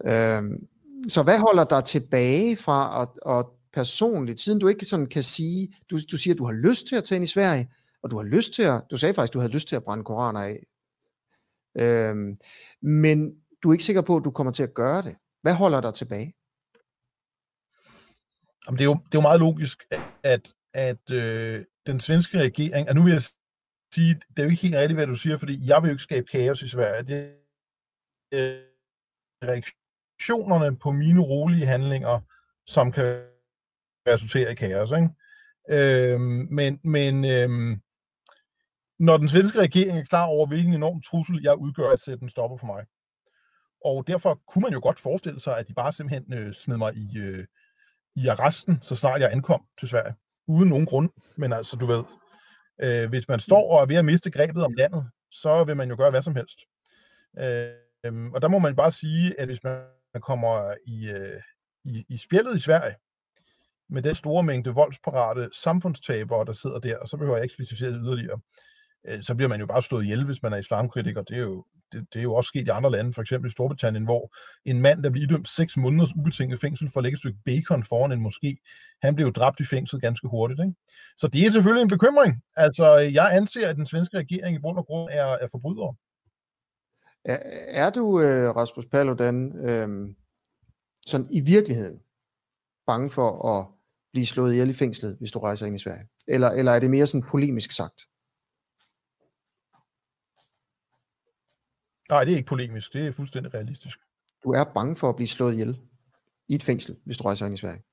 Øhm, 0.05 0.67
så 1.09 1.23
hvad 1.23 1.39
holder 1.39 1.63
dig 1.63 1.83
tilbage 1.85 2.57
fra 2.57 3.01
at, 3.01 3.37
at 3.37 3.45
personligt, 3.73 4.39
siden 4.39 4.59
du 4.59 4.67
ikke 4.67 4.85
sådan 4.85 5.05
kan 5.05 5.23
sige, 5.23 5.73
du, 5.89 5.99
du 6.11 6.17
siger, 6.17 6.33
at 6.33 6.37
du 6.37 6.45
har 6.45 6.53
lyst 6.53 6.87
til 6.87 6.95
at 6.95 7.03
tage 7.03 7.17
ind 7.17 7.23
i 7.23 7.27
Sverige, 7.27 7.71
og 8.03 8.11
du 8.11 8.17
har 8.17 8.23
lyst 8.23 8.53
til 8.53 8.63
at, 8.63 8.83
du 8.91 8.97
sagde 8.97 9.13
faktisk, 9.13 9.31
at 9.31 9.33
du 9.33 9.39
havde 9.39 9.53
lyst 9.53 9.67
til 9.67 9.75
at 9.75 9.83
brænde 9.83 10.03
koraner 10.03 10.39
af, 10.39 10.59
øhm, 11.79 12.37
men 12.81 13.35
du 13.63 13.69
er 13.69 13.73
ikke 13.73 13.83
sikker 13.83 14.01
på, 14.01 14.15
at 14.15 14.25
du 14.25 14.31
kommer 14.31 14.53
til 14.53 14.63
at 14.63 14.73
gøre 14.73 15.01
det. 15.01 15.15
Hvad 15.41 15.53
holder 15.53 15.81
dig 15.81 15.93
tilbage? 15.93 16.33
Jamen, 18.65 18.77
det, 18.77 18.83
er 18.83 18.89
jo, 18.91 18.93
det 18.93 19.15
er 19.15 19.21
jo 19.21 19.21
meget 19.21 19.39
logisk, 19.39 19.83
at, 20.23 20.53
at 20.73 21.11
øh, 21.11 21.65
den 21.85 21.99
svenske 21.99 22.39
regering, 22.39 22.89
og 22.89 22.95
nu 22.95 23.03
vil 23.03 23.11
jeg 23.11 23.21
sige, 23.93 24.13
det 24.13 24.39
er 24.39 24.43
jo 24.43 24.49
ikke 24.49 24.61
helt 24.61 24.75
rigtigt, 24.75 24.97
hvad 24.97 25.07
du 25.07 25.15
siger, 25.15 25.37
fordi 25.37 25.67
jeg 25.67 25.81
vil 25.81 25.89
jo 25.89 25.93
ikke 25.93 26.03
skabe 26.03 26.27
kaos 26.31 26.61
i 26.61 26.67
Sverige. 26.67 27.03
Det 27.03 27.17
er 28.31 28.61
øh, 28.61 28.63
reaktionerne 30.19 30.77
på 30.77 30.91
mine 30.91 31.21
rolige 31.21 31.65
handlinger, 31.65 32.19
som 32.67 32.91
kan 32.91 33.21
resultere 34.07 34.51
i 34.51 34.55
kaos. 34.55 34.91
Ikke? 34.91 35.09
Øh, 35.69 36.19
men 36.51 36.79
men 36.83 37.25
øh, 37.25 37.77
når 38.99 39.17
den 39.17 39.27
svenske 39.27 39.59
regering 39.59 39.97
er 39.97 40.03
klar 40.03 40.25
over, 40.25 40.47
hvilken 40.47 40.73
enorm 40.73 41.01
trussel 41.01 41.39
jeg 41.43 41.57
udgør, 41.57 41.89
at 41.89 41.99
sætte 41.99 42.19
den 42.19 42.29
stopper 42.29 42.57
for 42.57 42.65
mig. 42.65 42.85
Og 43.85 44.07
derfor 44.07 44.41
kunne 44.47 44.61
man 44.61 44.73
jo 44.73 44.79
godt 44.83 44.99
forestille 44.99 45.39
sig, 45.39 45.57
at 45.57 45.67
de 45.67 45.73
bare 45.73 45.91
simpelthen 45.91 46.33
øh, 46.33 46.53
smed 46.53 46.77
mig 46.77 46.95
i, 46.95 47.17
øh, 47.17 47.45
i 48.15 48.27
arresten, 48.27 48.79
så 48.81 48.95
snart 48.95 49.21
jeg 49.21 49.31
ankom 49.31 49.61
til 49.79 49.87
Sverige 49.87 50.15
uden 50.47 50.69
nogen 50.69 50.85
grund. 50.85 51.09
Men 51.37 51.53
altså, 51.53 51.75
du 51.75 51.85
ved, 51.85 52.03
øh, 52.81 53.09
hvis 53.09 53.27
man 53.27 53.39
står 53.39 53.71
og 53.71 53.81
er 53.81 53.85
ved 53.85 53.95
at 53.95 54.05
miste 54.05 54.31
grebet 54.31 54.63
om 54.63 54.73
landet, 54.73 55.09
så 55.31 55.63
vil 55.63 55.77
man 55.77 55.89
jo 55.89 55.95
gøre 55.95 56.09
hvad 56.09 56.21
som 56.21 56.35
helst. 56.35 56.59
Øh, 57.39 58.31
og 58.33 58.41
der 58.41 58.47
må 58.47 58.59
man 58.59 58.75
bare 58.75 58.91
sige, 58.91 59.39
at 59.39 59.47
hvis 59.47 59.63
man 59.63 59.81
kommer 60.13 60.73
i, 60.87 61.09
øh, 61.09 61.41
i, 61.85 62.05
i 62.09 62.17
spjældet 62.17 62.55
i 62.55 62.59
Sverige, 62.59 62.95
med 63.89 64.01
den 64.01 64.15
store 64.15 64.43
mængde 64.43 64.69
voldsparate 64.69 65.49
samfundstabere, 65.53 66.45
der 66.45 66.53
sidder 66.53 66.79
der, 66.79 66.97
og 66.97 67.07
så 67.07 67.17
behøver 67.17 67.37
jeg 67.37 67.43
ikke 67.43 67.53
specificere 67.53 67.91
det 67.91 68.01
yderligere, 68.03 68.39
øh, 69.07 69.23
så 69.23 69.35
bliver 69.35 69.49
man 69.49 69.59
jo 69.59 69.65
bare 69.65 69.81
slået 69.81 70.03
ihjel, 70.03 70.25
hvis 70.25 70.43
man 70.43 70.53
er 70.53 70.57
islamkritiker. 70.57 71.21
Det 71.21 71.37
er 71.37 71.41
jo, 71.41 71.65
det, 71.91 72.07
det 72.13 72.19
er 72.19 72.23
jo 72.23 72.33
også 72.33 72.47
sket 72.47 72.67
i 72.67 72.69
andre 72.69 72.91
lande, 72.91 73.13
for 73.13 73.21
eksempel 73.21 73.49
i 73.49 73.51
Storbritannien, 73.51 74.03
hvor 74.03 74.35
en 74.65 74.81
mand, 74.81 75.03
der 75.03 75.09
blev 75.09 75.23
idømt 75.23 75.47
6 75.47 75.77
måneders 75.77 76.15
ubetinget 76.15 76.59
fængsel 76.59 76.89
for 76.93 76.99
at 76.99 77.03
lægge 77.03 77.15
et 77.15 77.19
stykke 77.19 77.39
bacon 77.45 77.83
foran 77.83 78.11
en 78.11 78.25
moské, 78.25 78.51
han 79.01 79.15
blev 79.15 79.33
dræbt 79.33 79.59
i 79.59 79.65
fængsel 79.65 80.01
ganske 80.01 80.27
hurtigt. 80.27 80.59
Ikke? 80.59 80.73
Så 81.17 81.27
det 81.27 81.45
er 81.45 81.51
selvfølgelig 81.51 81.81
en 81.81 81.89
bekymring. 81.89 82.41
Altså, 82.55 82.95
jeg 82.97 83.29
anser, 83.35 83.69
at 83.69 83.75
den 83.75 83.85
svenske 83.85 84.17
regering 84.17 84.55
i 84.55 84.59
bund 84.59 84.77
og 84.77 84.85
grund 84.85 85.09
er, 85.11 85.25
er 85.25 85.47
forbrydere. 85.51 85.95
Er, 87.25 87.37
er 87.67 87.89
du, 87.89 88.21
øh, 88.21 88.55
Rasmus 88.55 88.85
Paludan, 88.85 89.69
øh, 89.69 90.15
sådan 91.05 91.27
i 91.31 91.41
virkeligheden 91.41 92.01
bange 92.87 93.09
for 93.09 93.49
at 93.49 93.67
blive 94.11 94.25
slået 94.25 94.53
ihjel 94.53 94.69
i 94.69 94.73
fængslet, 94.73 95.17
hvis 95.19 95.31
du 95.31 95.39
rejser 95.39 95.65
ind 95.65 95.75
i 95.75 95.79
Sverige? 95.79 96.07
Eller, 96.27 96.49
eller 96.49 96.71
er 96.71 96.79
det 96.79 96.91
mere 96.91 97.07
sådan 97.07 97.27
polemisk 97.29 97.71
sagt? 97.71 98.01
Nej, 102.09 102.23
det 102.23 102.33
er 102.33 102.37
ikke 102.37 102.47
polemisk. 102.47 102.93
Det 102.93 103.07
er 103.07 103.11
fuldstændig 103.11 103.53
realistisk. 103.53 103.99
Du 104.43 104.49
er 104.51 104.63
bange 104.63 104.95
for 104.95 105.09
at 105.09 105.15
blive 105.15 105.27
slået 105.27 105.53
ihjel 105.53 105.79
i 106.47 106.55
et 106.55 106.63
fængsel, 106.63 106.97
hvis 107.05 107.17
du 107.17 107.23
rejser 107.23 107.45
ind 107.45 107.55
i 107.55 107.57
Sverige? 107.57 107.83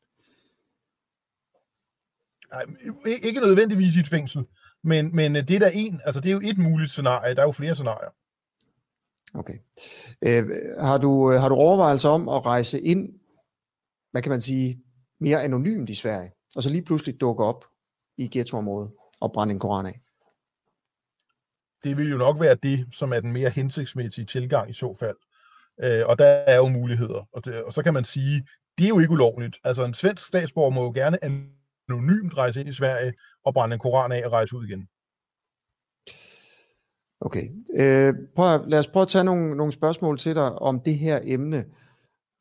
Nej, 2.51 2.65
ikke 3.23 3.41
nødvendigvis 3.41 3.97
i 3.97 4.01
et 4.01 4.09
fængsel. 4.09 4.47
Men, 4.83 5.17
men 5.17 5.35
det 5.35 5.51
er 5.51 5.59
der 5.59 5.71
en, 5.75 6.01
altså 6.05 6.21
det 6.21 6.29
er 6.29 6.33
jo 6.33 6.41
et 6.45 6.59
muligt 6.59 6.91
scenarie. 6.91 7.35
Der 7.35 7.43
er 7.43 7.47
jo 7.47 7.53
flere 7.53 7.75
scenarier. 7.75 8.11
Okay. 9.39 9.59
Øh, 10.27 10.45
har, 10.81 10.99
du, 10.99 11.33
øh, 11.33 11.41
har 11.41 11.49
du 11.49 11.55
overvejelser 11.55 12.09
om 12.09 12.29
at 12.29 12.47
rejse 12.47 12.81
ind, 12.81 13.09
hvad 14.11 14.23
kan 14.23 14.31
man 14.31 14.41
sige, 14.41 14.83
mere 15.21 15.43
anonymt 15.43 15.91
i 15.91 15.95
Sverige, 15.95 16.31
og 16.57 16.63
så 16.63 16.71
lige 16.71 16.85
pludselig 16.85 17.21
dukke 17.21 17.45
op 17.45 17.65
i 18.19 18.29
ghettoområdet 18.33 18.91
og 19.21 19.33
brænde 19.33 19.53
en 19.53 19.59
koran 19.59 19.87
af? 19.87 20.01
det 21.87 21.97
vil 21.97 22.11
jo 22.11 22.17
nok 22.17 22.41
være 22.41 22.55
det, 22.55 22.87
som 22.93 23.13
er 23.13 23.21
den 23.21 23.33
mere 23.33 23.51
hensigtsmæssige 23.51 24.25
tilgang 24.25 24.71
i 24.71 24.73
så 24.73 24.97
fald. 24.99 25.17
Øh, 25.83 26.07
og 26.07 26.19
der 26.19 26.27
er 26.27 26.57
jo 26.57 26.69
muligheder. 26.69 27.29
Og, 27.33 27.45
det, 27.45 27.63
og 27.63 27.73
så 27.73 27.83
kan 27.83 27.95
man 27.95 28.05
sige, 28.05 28.47
det 28.79 28.85
er 28.85 28.89
jo 28.89 28.99
ikke 28.99 29.13
ulovligt. 29.13 29.57
Altså 29.65 29.85
en 29.85 29.95
svensk 29.95 30.27
statsborger 30.27 30.71
må 30.71 30.83
jo 30.83 30.93
gerne 30.95 31.25
anonymt 31.25 32.37
rejse 32.37 32.61
ind 32.61 32.69
i 32.69 32.73
Sverige 32.73 33.13
og 33.45 33.55
brænde 33.55 33.75
en 33.75 33.81
koran 33.81 34.13
af 34.13 34.23
og 34.27 34.33
rejse 34.33 34.57
ud 34.57 34.67
igen. 34.67 34.89
Okay. 37.27 37.49
Øh, 37.77 38.15
prøv 38.37 38.67
lad 38.67 38.79
os 38.79 38.89
prøve 38.89 39.03
at 39.03 39.09
tage 39.09 39.25
nogle, 39.25 39.57
nogle 39.57 39.73
spørgsmål 39.73 40.19
til 40.19 40.35
dig 40.35 40.59
om 40.59 40.81
det 40.81 40.99
her 40.99 41.21
emne, 41.25 41.65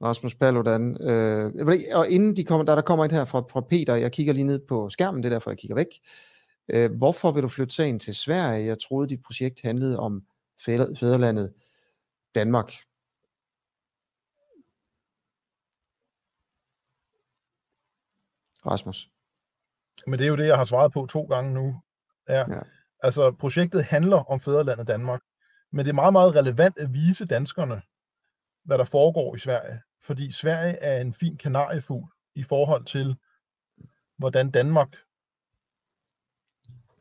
Rasmus 0.04 0.36
Paludan. 0.36 0.98
Øh, 1.02 1.54
og 1.94 2.10
inden 2.10 2.36
de 2.36 2.44
kommer, 2.44 2.66
der, 2.66 2.76
der 2.76 2.82
kommer 2.82 3.06
et 3.06 3.12
her 3.12 3.26
fra, 3.26 3.40
fra 3.40 3.62
Peter, 3.62 3.96
jeg 3.96 4.12
kigger 4.12 4.34
lige 4.34 4.46
ned 4.46 4.60
på 4.68 4.90
skærmen, 4.90 5.24
det 5.24 5.30
er 5.30 5.36
derfor, 5.36 5.52
jeg 5.52 5.58
kigger 5.58 5.76
væk. 5.76 5.88
Øh, 6.74 6.98
hvorfor 6.98 7.32
vil 7.32 7.44
du 7.44 7.48
flytte 7.48 7.76
sagen 7.76 8.00
til 8.00 8.16
Sverige? 8.16 8.66
Jeg 8.66 8.80
troede, 8.80 9.10
dit 9.10 9.24
projekt 9.24 9.62
handlede 9.62 10.00
om 10.00 10.24
fædrelandet 10.66 11.54
Danmark. 12.36 12.74
Rasmus. 18.66 19.10
Men 20.08 20.20
det 20.20 20.26
er 20.26 20.30
jo 20.30 20.36
det, 20.36 20.48
jeg 20.48 20.58
har 20.58 20.66
svaret 20.66 20.94
på 20.94 21.06
to 21.06 21.22
gange 21.22 21.54
nu. 21.54 21.76
Ja. 22.30 22.40
ja. 22.40 22.60
Altså, 23.00 23.32
projektet 23.32 23.84
handler 23.84 24.18
om 24.18 24.40
fædrelandet 24.40 24.88
Danmark, 24.88 25.22
men 25.72 25.86
det 25.86 25.90
er 25.90 25.96
meget, 25.96 26.14
meget 26.14 26.36
relevant 26.36 26.78
at 26.78 26.94
vise 26.94 27.26
danskerne, 27.26 27.82
hvad 28.64 28.78
der 28.78 28.86
foregår 28.86 29.36
i 29.36 29.40
Sverige. 29.40 29.82
Fordi 30.02 30.32
Sverige 30.32 30.74
er 30.74 31.02
en 31.02 31.14
fin 31.14 31.38
kanariefugl 31.38 32.12
i 32.36 32.44
forhold 32.44 32.86
til, 32.86 33.16
hvordan 34.18 34.52
Danmark 34.52 34.96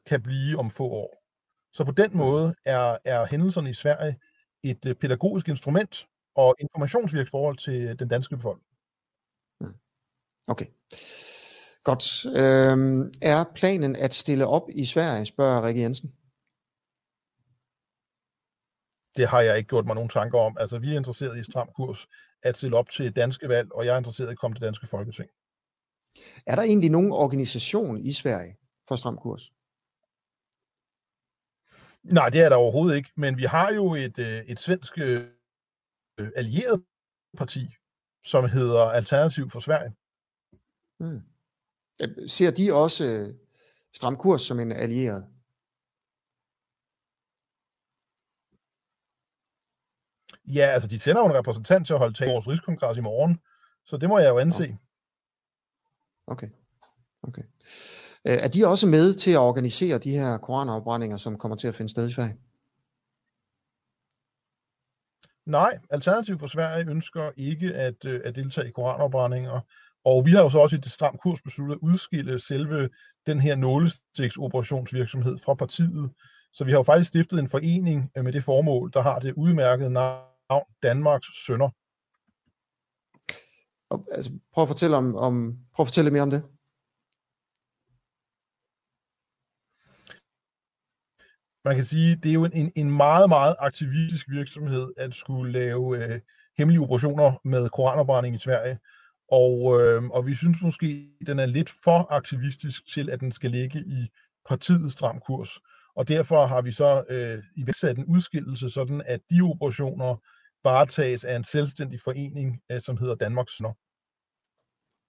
kan 0.07 0.23
blive 0.23 0.59
om 0.59 0.71
få 0.71 0.85
år. 0.85 1.25
Så 1.73 1.85
på 1.85 1.93
den 1.93 2.17
måde 2.17 2.55
er, 2.65 2.99
er 3.05 3.27
hændelserne 3.27 3.71
i 3.71 3.75
Sverige 3.75 4.19
et 4.63 4.87
øh, 4.87 4.95
pædagogisk 4.95 5.49
instrument 5.49 6.09
og 6.35 6.55
informationsvirk 6.61 7.31
forhold 7.31 7.57
til 7.57 7.83
øh, 7.83 7.99
den 7.99 8.09
danske 8.09 8.37
befolkning. 8.37 8.69
Mm. 9.61 9.75
Okay. 10.47 10.67
Godt. 11.85 12.27
Øhm, 12.27 13.13
er 13.23 13.45
planen 13.55 13.97
at 13.97 14.15
stille 14.15 14.47
op 14.47 14.67
i 14.71 14.85
Sverige, 14.85 15.25
spørger 15.25 15.67
Rikke 15.67 15.81
Jensen? 15.83 16.09
Det 19.17 19.29
har 19.29 19.41
jeg 19.41 19.59
ikke 19.59 19.69
gjort 19.69 19.87
mig 19.87 19.95
nogen 19.95 20.09
tanker 20.09 20.39
om. 20.39 20.57
Altså, 20.61 20.79
vi 20.79 20.93
er 20.93 20.97
interesseret 20.97 21.39
i 21.39 21.43
stram 21.43 21.69
kurs 21.77 22.09
at 22.43 22.57
stille 22.57 22.77
op 22.77 22.91
til 22.91 23.17
danske 23.17 23.49
valg, 23.49 23.73
og 23.73 23.87
jeg 23.87 23.95
er 23.95 23.99
interesseret 23.99 24.29
i 24.29 24.31
at 24.31 24.39
komme 24.39 24.55
til 24.55 24.63
danske 24.63 24.87
folketing. 24.87 25.31
Er 26.47 26.55
der 26.57 26.63
egentlig 26.63 26.91
nogen 26.91 27.13
organisation 27.13 28.01
i 28.01 28.13
Sverige 28.13 28.57
for 28.89 28.97
stram 28.97 29.17
kurs? 29.17 29.53
Nej, 32.03 32.29
det 32.29 32.41
er 32.41 32.49
der 32.49 32.57
overhovedet 32.57 32.97
ikke, 32.97 33.11
men 33.17 33.37
vi 33.37 33.43
har 33.43 33.73
jo 33.75 33.95
et, 33.95 34.19
øh, 34.19 34.45
et 34.45 34.59
svensk 34.59 34.99
øh, 34.99 35.29
allieret 36.37 36.85
parti, 37.37 37.75
som 38.25 38.49
hedder 38.49 38.81
Alternativ 38.81 39.51
for 39.51 39.61
Sverige. 39.61 39.93
Hmm. 41.01 41.34
Ser 42.27 42.51
de 42.51 42.73
også 42.73 43.05
øh, 43.05 43.35
stram 43.95 44.17
kurs 44.17 44.43
som 44.43 44.61
en 44.61 44.73
allieret? 44.73 45.27
Ja, 50.47 50.67
altså 50.67 50.89
de 50.89 50.99
sender 50.99 51.21
jo 51.21 51.27
en 51.27 51.35
repræsentant 51.35 51.87
til 51.87 51.93
at 51.93 51.99
holde 51.99 52.15
til 52.15 52.27
vores 52.27 52.49
rigskongres 52.49 52.99
i 52.99 53.01
morgen, 53.01 53.41
så 53.85 53.97
det 53.97 54.09
må 54.09 54.19
jeg 54.19 54.29
jo 54.29 54.39
anse. 54.39 54.79
Okay. 56.27 56.49
okay. 57.23 57.43
Øh, 58.27 58.39
er 58.45 58.49
de 58.49 58.67
også 58.67 58.87
med 58.87 59.15
til 59.15 59.31
at 59.31 59.39
organisere 59.39 59.99
de 59.99 60.11
her 60.11 60.39
koranafbrændinger, 60.39 61.17
som 61.17 61.39
kommer 61.39 61.57
til 61.57 61.69
at 61.69 61.75
finde 61.75 61.91
sted 61.91 62.09
i 62.09 62.13
Sverige? 62.13 62.37
Nej, 65.47 65.79
Alternativ 65.91 66.39
for 66.39 66.47
Sverige 66.47 66.91
ønsker 66.91 67.31
ikke 67.37 67.75
at, 67.75 68.05
øh, 68.05 68.21
at 68.25 68.35
deltage 68.35 68.69
i 68.69 68.71
koranafbrændinger. 68.71 69.61
Og 70.05 70.27
vi 70.27 70.31
har 70.31 70.43
jo 70.43 70.51
så 70.51 70.59
også 70.59 70.77
i 70.77 70.81
det 70.81 70.91
stramt 70.93 71.21
kurs 71.21 71.43
besluttet 71.43 71.75
at 71.75 71.81
udskille 71.83 72.41
selve 72.41 72.89
den 73.27 73.41
her 73.41 73.55
nålestiksoperationsvirksomhed 73.57 75.39
fra 75.39 75.55
partiet. 75.55 76.11
Så 76.53 76.65
vi 76.65 76.71
har 76.71 76.79
jo 76.79 76.83
faktisk 76.83 77.09
stiftet 77.09 77.39
en 77.39 77.49
forening 77.49 78.11
øh, 78.17 78.25
med 78.25 78.33
det 78.33 78.45
formål, 78.45 78.91
der 78.93 79.03
har 79.03 79.19
det 79.19 79.35
udmærkede 79.37 79.91
navn 79.91 80.67
Danmarks 80.83 81.47
Sønder. 81.47 81.71
Og, 83.91 84.07
altså, 84.13 84.31
prøv 84.53 84.63
at 84.63 84.69
fortælle 84.69 84.97
om, 84.97 85.17
om 85.17 85.59
prøv 85.75 85.85
at 85.85 85.89
fortælle 85.89 86.11
mere 86.11 86.23
om 86.23 86.31
det. 86.31 86.43
man 91.65 91.77
kan 91.77 91.85
sige, 91.85 92.17
det 92.17 92.29
er 92.29 92.33
jo 92.35 92.45
en, 92.45 92.73
en 92.75 92.91
meget, 92.91 93.29
meget 93.29 93.57
aktivistisk 93.59 94.29
virksomhed 94.29 94.93
at 94.97 95.15
skulle 95.15 95.53
lave 95.53 96.05
øh, 96.05 96.21
hemmelige 96.59 96.81
operationer 96.81 97.41
med 97.45 97.69
koranopbrænding 97.69 98.37
i 98.37 98.39
Sverige. 98.39 98.79
Og, 99.41 99.81
øh, 99.81 100.05
og 100.05 100.27
vi 100.27 100.35
synes 100.35 100.63
måske, 100.63 101.09
den 101.27 101.39
er 101.39 101.47
lidt 101.47 101.71
for 101.85 102.13
aktivistisk 102.13 102.87
til, 102.87 103.11
at 103.11 103.21
den 103.21 103.33
skal 103.33 103.51
ligge 103.51 103.79
i 103.79 104.09
partiets 104.49 104.93
stram 104.93 105.21
kurs. 105.21 105.61
Og 105.95 106.09
derfor 106.09 106.47
har 106.47 106.63
vi 106.63 106.73
så 106.73 107.05
øh, 107.09 107.43
iværksat 107.57 107.99
en 107.99 108.05
udskillelse, 108.05 108.71
sådan 108.71 109.03
at 109.07 109.21
de 109.31 109.41
operationer 109.43 110.17
bare 110.63 110.87
tages 110.87 111.25
af 111.25 111.37
en 111.37 111.45
selvstændig 111.45 112.01
forening, 112.01 112.63
øh, 112.71 112.81
som 112.81 112.97
hedder 112.97 113.15
Danmarks 113.15 113.57
Sønder. 113.57 113.73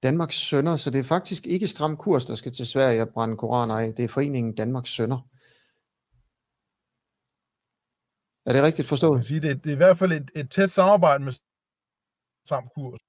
Danmarks 0.04 0.36
Sønder, 0.36 0.76
så 0.78 0.90
det 0.90 1.00
er 1.00 1.04
faktisk 1.04 1.48
ikke 1.48 1.68
stram 1.68 1.98
kurs, 1.98 2.26
der 2.26 2.36
skal 2.36 2.52
til 2.52 2.68
Sverige 2.68 3.02
at 3.02 3.10
brænde 3.14 3.38
koraner 3.38 3.76
af. 3.76 3.94
Det 3.94 4.06
er 4.06 4.10
foreningen 4.10 4.56
Danmarks 4.56 4.90
Sønder. 4.90 5.20
Er 8.46 8.54
det 8.54 8.64
rigtigt 8.64 8.88
forstået? 8.88 9.26
Sige, 9.26 9.42
det, 9.42 9.64
det 9.64 9.70
er 9.70 9.74
i 9.74 9.78
hvert 9.84 9.98
fald 9.98 10.12
et, 10.12 10.32
et 10.36 10.52
tæt 10.52 10.72
samarbejde 10.72 11.24
med 11.24 11.34
stram 12.46 12.70
kurs. 12.76 13.05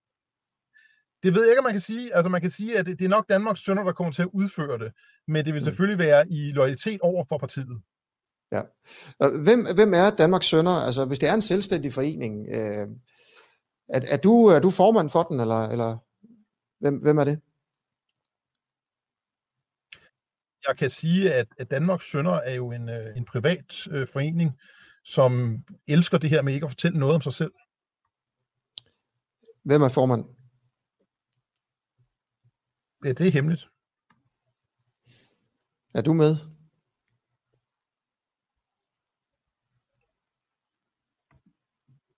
Det 1.22 1.34
ved 1.34 1.42
jeg 1.42 1.50
ikke, 1.50 1.58
om 1.58 1.64
man 1.64 1.72
kan 1.72 1.80
sige. 1.80 2.14
Altså 2.14 2.28
man 2.28 2.40
kan 2.40 2.50
sige, 2.50 2.78
at 2.78 2.86
det, 2.86 2.98
det 2.98 3.04
er 3.04 3.08
nok 3.08 3.28
Danmarks 3.28 3.60
sønner, 3.60 3.84
der 3.84 3.92
kommer 3.92 4.12
til 4.12 4.22
at 4.22 4.28
udføre 4.32 4.78
det. 4.78 4.92
Men 5.28 5.44
det 5.44 5.54
vil 5.54 5.60
mm. 5.60 5.64
selvfølgelig 5.64 5.98
være 5.98 6.28
i 6.28 6.52
loyalitet 6.52 7.00
over 7.00 7.24
for 7.28 7.38
partiet. 7.38 7.82
Ja. 8.52 8.62
Hvem, 9.44 9.66
hvem 9.74 9.94
er 9.94 10.10
Danmarks 10.10 10.46
sønner? 10.46 10.70
Altså 10.70 11.04
hvis 11.04 11.18
det 11.18 11.28
er 11.28 11.34
en 11.34 11.42
selvstændig 11.42 11.92
forening, 11.92 12.46
øh, 12.48 12.88
er, 13.88 14.00
er, 14.08 14.16
du, 14.16 14.46
er 14.46 14.58
du 14.60 14.70
formand 14.70 15.10
for 15.10 15.22
den, 15.22 15.40
eller, 15.40 15.68
eller 15.68 15.96
hvem, 16.80 16.94
hvem 16.94 17.18
er 17.18 17.24
det? 17.24 17.40
Jeg 20.68 20.76
kan 20.76 20.90
sige, 20.90 21.34
at, 21.34 21.46
at 21.58 21.70
Danmarks 21.70 22.10
Sønder 22.10 22.32
er 22.32 22.54
jo 22.54 22.72
en, 22.72 22.88
øh, 22.88 23.16
en 23.16 23.24
privat 23.24 23.86
øh, 23.90 24.08
forening, 24.08 24.52
som 25.04 25.58
elsker 25.88 26.18
det 26.18 26.30
her 26.30 26.42
med 26.42 26.54
ikke 26.54 26.64
at 26.64 26.70
fortælle 26.70 26.98
noget 26.98 27.14
om 27.14 27.22
sig 27.22 27.32
selv. 27.32 27.52
Hvem 29.64 29.82
er 29.82 29.88
formand? 29.88 30.24
Ja, 33.06 33.12
det 33.12 33.26
er 33.26 33.30
hemmeligt. 33.30 33.70
Er 35.94 36.02
du 36.02 36.12
med? 36.12 36.36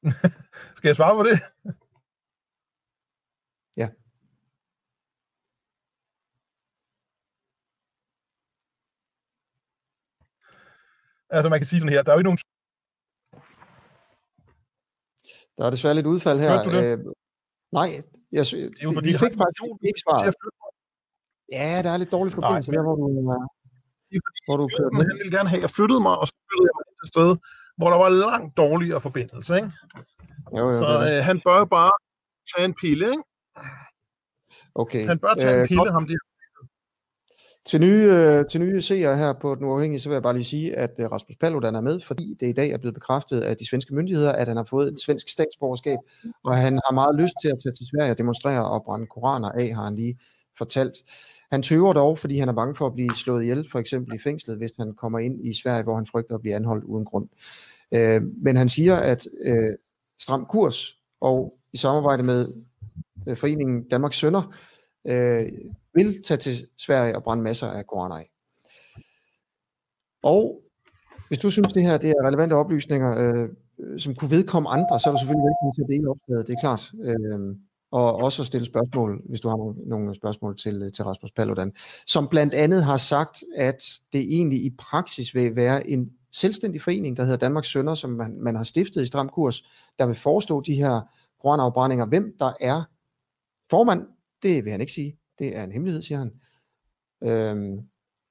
Skal 0.77 0.89
jeg 0.89 0.97
svare 0.97 1.15
på 1.17 1.23
det? 1.29 1.39
Ja. 3.77 3.89
Altså 11.31 11.49
man 11.49 11.61
kan 11.61 11.67
sige 11.67 11.81
sådan 11.81 11.93
her, 11.93 12.03
der 12.03 12.11
er 12.11 12.15
jo 12.15 12.19
ikke 12.19 12.31
nogen 12.31 12.39
der 15.57 15.65
er 15.67 15.71
desværre 15.71 15.95
lidt 15.95 16.07
udfald 16.07 16.39
her. 16.41 16.63
du 16.65 16.71
det? 16.71 16.85
Øh, 16.93 16.99
nej, 17.73 17.89
jeg, 18.33 18.45
det 18.45 18.65
er 18.65 18.83
jo, 18.83 18.93
fordi, 18.93 19.09
vi 19.09 19.19
fik 19.25 19.35
faktisk 19.43 19.63
ikke 19.89 20.01
svar. 20.05 20.19
Ja, 21.53 21.83
der 21.85 21.91
er 21.91 21.97
lidt 21.97 22.13
dårlig 22.13 22.33
forbindelse 22.33 22.73
der, 22.73 22.83
hvor 22.83 22.97
du, 22.97 23.07
hvor 24.47 24.57
du 24.57 24.69
kører 24.79 24.91
med. 24.91 25.01
Han 25.01 25.19
ville 25.19 25.37
gerne 25.37 25.49
have, 25.49 25.59
at 25.59 25.63
jeg 25.63 25.71
flyttede 25.71 26.01
mig, 26.01 26.19
og 26.19 26.27
så 26.29 26.35
flyttede 26.49 26.69
jeg 26.69 26.75
mig 26.79 26.85
et 27.05 27.09
sted, 27.15 27.31
hvor 27.77 27.89
der 27.91 27.99
var 28.05 28.09
langt 28.09 28.57
dårligere 28.57 29.01
forbindelse. 29.01 29.57
Ikke? 29.57 29.71
Jo, 30.57 30.65
jo, 30.71 30.79
så 30.79 30.89
øh, 31.11 31.25
han 31.25 31.41
bør 31.47 31.65
bare 31.65 31.93
tage 32.51 32.65
en 32.65 32.75
pille, 32.83 33.07
ikke? 33.11 33.23
Okay. 34.75 35.07
Han 35.07 35.19
bør 35.19 35.35
tage 35.35 35.55
øh, 35.55 35.61
en 35.61 35.69
pille, 35.69 35.93
ham 35.93 36.07
der. 36.07 36.19
Til 37.67 37.81
nye, 37.81 38.05
øh, 38.19 38.47
til 38.51 38.61
nye 38.61 38.83
seere 38.83 39.17
her 39.17 39.33
på 39.33 39.55
Den 39.55 39.65
Uafhængige, 39.65 40.01
så 40.01 40.09
vil 40.09 40.15
jeg 40.15 40.23
bare 40.23 40.35
lige 40.35 40.45
sige, 40.45 40.77
at 40.77 40.95
øh, 41.01 41.13
Rasmus 41.13 41.37
Paludan 41.41 41.75
er 41.75 41.81
med, 41.81 42.01
fordi 42.01 42.37
det 42.41 42.47
i 42.47 42.53
dag 42.53 42.71
er 42.71 42.79
blevet 42.79 42.95
bekræftet 42.95 43.41
af 43.41 43.57
de 43.57 43.69
svenske 43.69 43.95
myndigheder, 43.95 44.33
at 44.33 44.49
han 44.49 44.57
har 44.57 44.65
fået 44.65 44.89
et 44.93 45.01
svensk 45.01 45.29
statsborgerskab, 45.29 45.99
og 46.45 46.57
han 46.57 46.73
har 46.73 46.93
meget 46.93 47.15
lyst 47.23 47.35
til 47.43 47.49
at 47.49 47.59
tage 47.63 47.73
til 47.73 47.87
Sverige 47.93 48.11
og 48.11 48.19
demonstrere 48.19 48.71
og 48.71 48.85
brænde 48.85 49.07
koraner 49.07 49.49
af, 49.49 49.75
har 49.75 49.85
han 49.85 49.95
lige 49.95 50.19
fortalt. 50.59 50.97
Han 51.53 51.63
tøver 51.63 51.93
dog, 51.93 52.19
fordi 52.19 52.39
han 52.39 52.49
er 52.49 52.53
bange 52.53 52.75
for 52.75 52.87
at 52.87 52.95
blive 52.95 53.15
slået 53.15 53.43
ihjel, 53.43 53.71
for 53.71 53.79
eksempel 53.79 54.15
i 54.15 54.19
fængslet, 54.19 54.57
hvis 54.57 54.71
han 54.79 54.95
kommer 54.95 55.19
ind 55.19 55.47
i 55.47 55.55
Sverige, 55.55 55.83
hvor 55.83 55.97
han 55.97 56.07
frygter 56.07 56.35
at 56.35 56.41
blive 56.41 56.55
anholdt 56.55 56.85
uden 56.85 57.05
grund. 57.05 57.29
Øh, 57.95 58.23
men 58.43 58.57
han 58.57 58.69
siger, 58.69 58.97
at 58.97 59.27
øh, 59.45 59.75
stram 60.19 60.47
kurs 60.47 60.99
og 61.21 61.59
i 61.73 61.77
samarbejde 61.77 62.23
med 62.23 62.53
øh, 63.29 63.37
foreningen 63.37 63.89
Danmarks 63.89 64.17
Sønder 64.17 64.55
øh, 65.09 65.43
vil 65.95 66.23
tage 66.23 66.39
til 66.39 66.67
Sverige 66.79 67.17
og 67.17 67.23
brænde 67.23 67.43
masser 67.43 67.67
af 67.67 67.87
koraner 67.87 68.17
af. 68.17 68.31
Og 70.23 70.63
hvis 71.29 71.39
du 71.39 71.51
synes, 71.51 71.73
det 71.73 71.83
her 71.83 71.99
det 71.99 72.11
er 72.11 72.27
relevante 72.27 72.55
oplysninger, 72.55 73.11
øh, 73.19 73.49
som 73.99 74.15
kunne 74.15 74.31
vedkomme 74.31 74.69
andre, 74.69 75.01
så 75.01 75.09
er 75.09 75.13
du 75.13 75.19
selvfølgelig 75.19 75.49
velkommen 75.49 75.75
til 75.75 75.83
at 75.83 75.89
dele 75.89 76.11
opslaget, 76.11 76.47
det 76.47 76.55
er 76.55 76.61
klart. 76.61 76.93
Øh, 77.09 77.57
og 77.91 78.15
også 78.15 78.43
at 78.43 78.47
stille 78.47 78.67
spørgsmål, 78.67 79.23
hvis 79.29 79.41
du 79.41 79.49
har 79.49 79.89
nogle, 79.89 80.15
spørgsmål 80.15 80.57
til, 80.57 80.93
til 80.93 81.05
Rasmus 81.05 81.31
Paludan, 81.33 81.73
som 82.07 82.29
blandt 82.29 82.55
andet 82.55 82.85
har 82.85 82.97
sagt, 82.97 83.45
at 83.57 83.85
det 84.13 84.21
egentlig 84.21 84.65
i 84.65 84.71
praksis 84.79 85.35
vil 85.35 85.57
være 85.57 85.91
en 85.91 86.11
selvstændig 86.33 86.83
forening, 86.83 87.17
der 87.17 87.23
hedder 87.23 87.37
Danmarks 87.37 87.69
Sønder, 87.69 87.95
som 87.95 88.11
man, 88.11 88.37
man 88.41 88.57
har 88.57 88.65
stiftet 88.65 89.03
i 89.03 89.07
Stram 89.07 89.29
Kurs, 89.29 89.63
der 89.99 90.07
vil 90.07 90.17
forestå 90.17 90.61
de 90.61 90.75
her 90.75 91.01
koranafbrændinger. 91.43 92.07
Hvem 92.07 92.35
der 92.39 92.53
er 92.61 92.83
formand, 93.71 94.03
det 94.43 94.65
vil 94.65 94.71
han 94.71 94.81
ikke 94.81 94.93
sige. 94.93 95.17
Det 95.39 95.57
er 95.57 95.65
en 95.65 95.73
hemmelighed, 95.73 96.03
siger 96.03 96.19
han. 96.19 96.33
Øhm, 97.25 97.79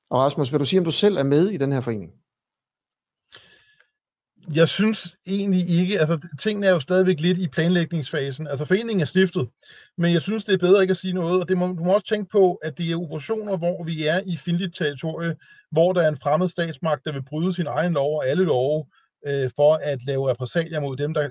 og 0.10 0.20
Rasmus, 0.20 0.52
vil 0.52 0.60
du 0.60 0.66
sige, 0.66 0.80
om 0.80 0.86
du 0.86 0.92
selv 0.92 1.18
er 1.18 1.24
med 1.24 1.50
i 1.50 1.58
den 1.58 1.72
her 1.72 1.82
forening? 1.82 2.12
Jeg 4.54 4.68
synes 4.68 5.18
egentlig 5.28 5.70
ikke, 5.70 6.00
altså 6.00 6.28
tingene 6.40 6.68
er 6.68 6.72
jo 6.72 6.80
stadigvæk 6.80 7.20
lidt 7.20 7.38
i 7.38 7.48
planlægningsfasen. 7.48 8.48
Altså 8.48 8.66
foreningen 8.66 9.02
er 9.02 9.06
stiftet, 9.06 9.50
men 9.98 10.14
jeg 10.14 10.22
synes, 10.22 10.46
det 10.46 10.54
er 10.54 10.58
bedre 10.58 10.82
ikke 10.82 10.92
at 10.92 10.98
sige 10.98 11.14
noget, 11.14 11.42
og 11.42 11.50
det 11.50 11.58
må, 11.58 11.68
du 11.68 11.84
må 11.84 11.94
også 11.94 12.08
tænke 12.08 12.30
på, 12.32 12.54
at 12.54 12.78
det 12.78 12.92
er 12.92 13.02
operationer, 13.02 13.58
hvor 13.58 13.84
vi 13.84 14.08
er 14.08 14.22
i 14.26 14.38
fjendtligt 14.38 14.76
territorie, 14.76 15.36
hvor 15.72 15.94
der 15.94 16.02
er 16.02 16.08
en 16.08 16.18
fremmed 16.18 16.48
statsmagt, 16.48 17.06
der 17.06 17.12
vil 17.12 17.24
bryde 17.24 17.54
sin 17.54 17.68
egen 17.68 17.94
lov 17.94 18.18
og 18.18 18.28
alle 18.28 18.44
love, 18.44 18.86
øh, 19.28 19.50
for 19.56 19.74
at 19.74 20.00
lave 20.04 20.30
repressalier 20.30 20.80
mod 20.80 20.98
dem, 20.98 21.14
der 21.14 21.30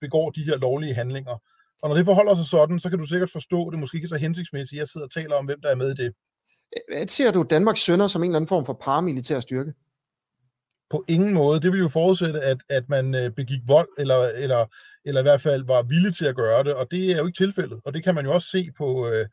begår 0.00 0.30
de 0.30 0.44
her 0.44 0.56
lovlige 0.56 0.94
handlinger. 0.94 1.42
Og 1.82 1.88
når 1.88 1.96
det 1.96 2.04
forholder 2.04 2.34
sig 2.34 2.46
sådan, 2.46 2.80
så 2.80 2.90
kan 2.90 2.98
du 2.98 3.04
sikkert 3.04 3.30
forstå, 3.30 3.66
at 3.66 3.72
det 3.72 3.80
måske 3.80 3.96
ikke 3.96 4.06
er 4.06 4.08
så 4.08 4.16
hensigtsmæssigt, 4.16 4.78
at 4.78 4.80
jeg 4.80 4.88
sidder 4.88 5.06
og 5.06 5.12
taler 5.12 5.34
om, 5.36 5.44
hvem 5.44 5.60
der 5.60 5.68
er 5.68 5.74
med 5.74 5.90
i 5.90 5.94
det. 5.94 6.12
Ser 7.10 7.32
du 7.32 7.42
Danmarks 7.50 7.80
sønder 7.80 8.06
som 8.06 8.22
en 8.22 8.30
eller 8.30 8.36
anden 8.36 8.48
form 8.48 8.66
for 8.66 8.72
paramilitær 8.72 9.40
styrke? 9.40 9.72
På 10.90 11.04
ingen 11.08 11.34
måde. 11.34 11.60
Det 11.60 11.72
vil 11.72 11.80
jo 11.80 11.88
forudsætte, 11.88 12.40
at, 12.40 12.58
at 12.68 12.88
man 12.88 13.14
øh, 13.14 13.30
begik 13.30 13.60
vold, 13.66 13.88
eller, 13.98 14.16
eller, 14.16 14.66
eller 15.04 15.20
i 15.20 15.22
hvert 15.22 15.40
fald 15.40 15.66
var 15.66 15.82
villig 15.82 16.16
til 16.16 16.24
at 16.24 16.36
gøre 16.36 16.64
det, 16.64 16.74
og 16.74 16.86
det 16.90 17.10
er 17.12 17.18
jo 17.18 17.26
ikke 17.26 17.36
tilfældet. 17.36 17.80
Og 17.84 17.94
det 17.94 18.04
kan 18.04 18.14
man 18.14 18.24
jo 18.24 18.32
også 18.32 18.48
se 18.48 18.70
på, 18.78 19.08
øh, 19.08 19.26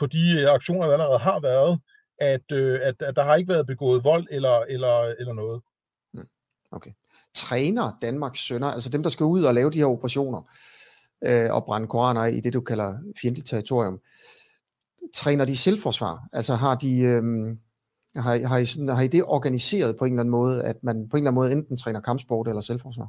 på 0.00 0.06
de 0.06 0.40
øh, 0.40 0.50
aktioner, 0.50 0.86
der 0.86 0.92
allerede 0.92 1.18
har 1.18 1.40
været, 1.40 1.80
at, 2.18 2.52
øh, 2.52 2.80
at, 2.82 3.02
at 3.02 3.16
der 3.16 3.22
har 3.22 3.36
ikke 3.36 3.52
været 3.52 3.66
begået 3.66 4.04
vold 4.04 4.26
eller, 4.30 4.58
eller, 4.68 5.14
eller 5.18 5.32
noget. 5.32 5.60
Mm. 6.14 6.28
Okay. 6.70 6.90
Træner 7.34 7.92
Danmarks 8.02 8.40
sønner, 8.40 8.66
altså 8.66 8.90
dem, 8.90 9.02
der 9.02 9.10
skal 9.10 9.24
ud 9.24 9.44
og 9.44 9.54
lave 9.54 9.70
de 9.70 9.78
her 9.78 9.86
operationer, 9.86 10.42
øh, 11.24 11.54
og 11.54 11.64
brænde 11.64 11.88
koraner 11.88 12.24
i 12.24 12.40
det, 12.40 12.52
du 12.52 12.60
kalder 12.60 12.94
fjendtligt 13.22 13.48
territorium, 13.48 14.00
træner 15.14 15.44
de 15.44 15.56
selvforsvar? 15.56 16.28
Altså 16.32 16.54
har 16.54 16.74
de, 16.74 17.00
øh, 17.00 17.22
har, 18.16 18.48
har, 18.48 18.58
I 18.58 18.64
sådan, 18.64 18.88
har 18.88 19.02
I 19.02 19.08
det 19.08 19.24
organiseret 19.24 19.96
på 19.98 20.04
en 20.04 20.12
eller 20.12 20.20
anden 20.20 20.30
måde, 20.30 20.64
at 20.64 20.76
man 20.82 21.08
på 21.08 21.16
en 21.16 21.22
eller 21.22 21.30
anden 21.30 21.34
måde 21.34 21.52
enten 21.52 21.76
træner 21.76 22.00
kampsport 22.00 22.48
eller 22.48 22.60
selvforsvar? 22.60 23.08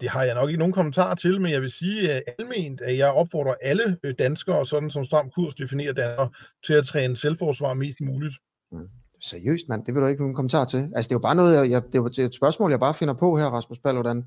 Det 0.00 0.08
har 0.08 0.22
jeg 0.22 0.34
nok 0.34 0.48
ikke 0.48 0.58
nogen 0.58 0.72
kommentar 0.72 1.14
til, 1.14 1.40
men 1.40 1.52
jeg 1.52 1.60
vil 1.60 1.70
sige 1.70 2.12
at 2.12 2.22
alment, 2.38 2.80
at 2.80 2.98
jeg 2.98 3.12
opfordrer 3.12 3.54
alle 3.62 3.98
øh, 4.04 4.14
danskere, 4.18 4.66
sådan 4.66 4.90
som 4.90 5.04
Stram 5.04 5.30
Kurs 5.30 5.54
definerer 5.54 5.92
Danmark, 5.92 6.30
til 6.66 6.72
at 6.72 6.86
træne 6.86 7.16
selvforsvar 7.16 7.74
mest 7.74 8.00
muligt. 8.00 8.34
Mm. 8.72 8.88
Seriøst, 9.20 9.68
mand, 9.68 9.84
det 9.84 9.94
vil 9.94 10.02
du 10.02 10.06
ikke 10.06 10.22
nogen 10.22 10.34
kommentar 10.34 10.64
til. 10.64 10.78
Altså, 10.78 11.08
det 11.08 11.14
er 11.14 11.18
jo 11.18 11.18
bare 11.18 11.34
noget, 11.34 11.56
jeg, 11.56 11.70
jeg, 11.70 11.82
det 11.92 12.18
er 12.18 12.26
et 12.26 12.34
spørgsmål, 12.34 12.70
jeg 12.70 12.80
bare 12.80 12.94
finder 12.94 13.14
på 13.14 13.36
her, 13.36 13.46
Rasmus 13.46 13.78
Paludan. 13.78 14.24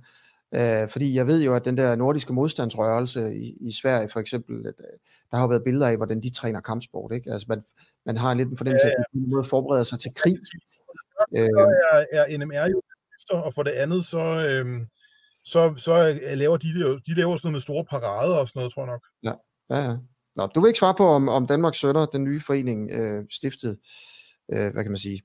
Øh, 0.55 0.89
fordi 0.89 1.15
jeg 1.15 1.27
ved 1.27 1.43
jo, 1.43 1.55
at 1.55 1.65
den 1.65 1.77
der 1.77 1.95
nordiske 1.95 2.33
modstandsrørelse 2.33 3.36
i, 3.36 3.57
i 3.62 3.72
Sverige 3.72 4.10
for 4.10 4.19
eksempel, 4.19 4.55
øh, 4.65 4.74
der 5.31 5.38
har 5.38 5.43
jo 5.43 5.48
været 5.48 5.63
billeder 5.63 5.88
af, 5.88 5.98
hvordan 5.98 6.22
de 6.22 6.33
træner 6.33 6.62
kampsport. 6.62 7.13
Ikke? 7.13 7.31
Altså 7.31 7.45
man, 7.50 7.63
man 8.05 8.17
har 8.17 8.33
lidt 8.33 8.50
en 8.50 8.57
fornemmelse 8.57 8.88
af, 8.88 8.91
at 8.91 8.95
de 8.98 9.17
på 9.17 9.24
en 9.24 9.29
måde 9.29 9.43
forbereder 9.43 9.83
sig 9.83 10.00
til 10.00 10.13
krig. 10.13 10.38
Så 10.51 11.75
er, 11.91 12.05
er 12.12 12.38
NMR 12.38 12.69
jo 12.69 12.81
og 13.29 13.53
for 13.53 13.63
det 13.63 13.72
andet, 13.72 14.05
så, 14.05 14.48
øhm, 14.48 14.88
så, 15.45 15.74
så 15.77 16.19
laver 16.24 16.57
de, 16.57 16.67
de 17.07 17.13
laver 17.15 17.38
sådan 17.38 17.48
noget 17.48 17.53
med 17.53 17.62
store 17.62 17.86
parader 17.86 18.36
og 18.36 18.48
sådan 18.48 18.60
noget, 18.60 18.74
tror 18.74 18.81
jeg 18.81 18.91
nok. 18.91 19.03
Ja, 19.24 19.33
ja, 19.75 19.89
ja. 19.89 19.98
Nå, 20.36 20.48
du 20.48 20.62
vil 20.62 20.67
ikke 20.67 20.79
svare 20.79 20.95
på, 20.98 21.07
om, 21.07 21.29
om 21.29 21.48
Danmarks 21.48 21.77
Sønder, 21.77 22.05
den 22.05 22.24
nye 22.24 22.41
forening, 22.41 22.91
øh, 22.91 23.25
stiftet, 23.31 23.79
øh, 24.53 24.74
hvad 24.74 24.83
kan 24.83 24.91
man 24.91 24.98
sige, 24.98 25.22